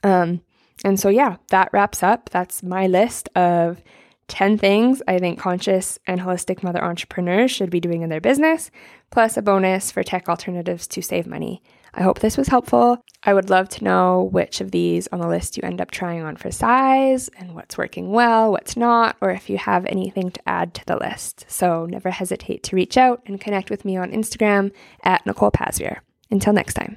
Um, 0.02 0.42
and 0.84 0.98
so, 0.98 1.08
yeah, 1.08 1.36
that 1.48 1.70
wraps 1.72 2.02
up. 2.02 2.30
That's 2.30 2.62
my 2.62 2.86
list 2.86 3.28
of 3.36 3.82
10 4.28 4.58
things 4.58 5.02
I 5.06 5.18
think 5.18 5.38
conscious 5.38 5.98
and 6.06 6.20
holistic 6.20 6.62
mother 6.62 6.82
entrepreneurs 6.82 7.50
should 7.50 7.70
be 7.70 7.80
doing 7.80 8.02
in 8.02 8.10
their 8.10 8.20
business, 8.20 8.70
plus 9.10 9.36
a 9.36 9.42
bonus 9.42 9.90
for 9.90 10.02
tech 10.02 10.28
alternatives 10.28 10.86
to 10.88 11.02
save 11.02 11.26
money. 11.26 11.62
I 11.96 12.02
hope 12.02 12.18
this 12.18 12.36
was 12.36 12.48
helpful. 12.48 12.98
I 13.22 13.32
would 13.32 13.50
love 13.50 13.68
to 13.70 13.84
know 13.84 14.28
which 14.32 14.60
of 14.60 14.72
these 14.72 15.06
on 15.08 15.20
the 15.20 15.28
list 15.28 15.56
you 15.56 15.62
end 15.62 15.80
up 15.80 15.90
trying 15.90 16.22
on 16.22 16.36
for 16.36 16.50
size 16.50 17.28
and 17.38 17.54
what's 17.54 17.78
working 17.78 18.10
well, 18.10 18.50
what's 18.50 18.76
not, 18.76 19.16
or 19.20 19.30
if 19.30 19.48
you 19.48 19.58
have 19.58 19.86
anything 19.86 20.30
to 20.32 20.48
add 20.48 20.74
to 20.74 20.86
the 20.86 20.96
list. 20.96 21.46
So 21.48 21.86
never 21.86 22.10
hesitate 22.10 22.62
to 22.64 22.76
reach 22.76 22.96
out 22.96 23.22
and 23.26 23.40
connect 23.40 23.70
with 23.70 23.84
me 23.84 23.96
on 23.96 24.10
Instagram 24.10 24.72
at 25.04 25.24
Nicole 25.24 25.52
Pasveer. 25.52 25.98
Until 26.30 26.52
next 26.52 26.74
time. 26.74 26.96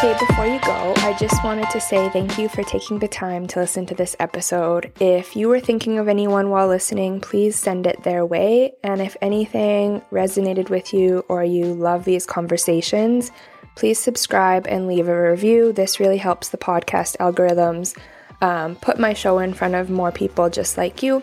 Hey, 0.00 0.16
before 0.18 0.46
you 0.46 0.58
go, 0.60 0.94
I 0.96 1.14
just 1.20 1.44
wanted 1.44 1.68
to 1.68 1.78
say 1.78 2.08
thank 2.08 2.38
you 2.38 2.48
for 2.48 2.62
taking 2.62 2.98
the 2.98 3.06
time 3.06 3.46
to 3.48 3.60
listen 3.60 3.84
to 3.84 3.94
this 3.94 4.16
episode. 4.18 4.90
If 4.98 5.36
you 5.36 5.46
were 5.50 5.60
thinking 5.60 5.98
of 5.98 6.08
anyone 6.08 6.48
while 6.48 6.68
listening, 6.68 7.20
please 7.20 7.54
send 7.54 7.86
it 7.86 8.02
their 8.02 8.24
way. 8.24 8.72
And 8.82 9.02
if 9.02 9.14
anything 9.20 10.00
resonated 10.10 10.70
with 10.70 10.94
you 10.94 11.22
or 11.28 11.44
you 11.44 11.74
love 11.74 12.06
these 12.06 12.24
conversations, 12.24 13.30
please 13.76 13.98
subscribe 13.98 14.66
and 14.66 14.88
leave 14.88 15.06
a 15.06 15.30
review. 15.30 15.70
This 15.70 16.00
really 16.00 16.16
helps 16.16 16.48
the 16.48 16.56
podcast 16.56 17.18
algorithms 17.18 17.94
um, 18.40 18.76
put 18.76 18.98
my 18.98 19.12
show 19.12 19.38
in 19.38 19.52
front 19.52 19.74
of 19.74 19.90
more 19.90 20.12
people 20.12 20.48
just 20.48 20.78
like 20.78 21.02
you. 21.02 21.22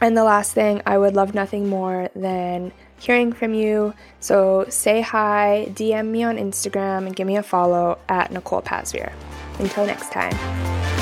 And 0.00 0.16
the 0.16 0.24
last 0.24 0.54
thing, 0.54 0.82
I 0.86 0.98
would 0.98 1.14
love 1.14 1.34
nothing 1.34 1.68
more 1.68 2.10
than 2.16 2.72
hearing 3.02 3.32
from 3.32 3.52
you. 3.52 3.94
So 4.20 4.66
say 4.68 5.00
hi, 5.00 5.66
DM 5.70 6.08
me 6.08 6.22
on 6.22 6.36
Instagram, 6.36 7.06
and 7.06 7.16
give 7.16 7.26
me 7.26 7.36
a 7.36 7.42
follow 7.42 7.98
at 8.08 8.30
Nicole 8.30 8.62
Pasveer. 8.62 9.12
Until 9.58 9.86
next 9.86 10.12
time. 10.12 11.01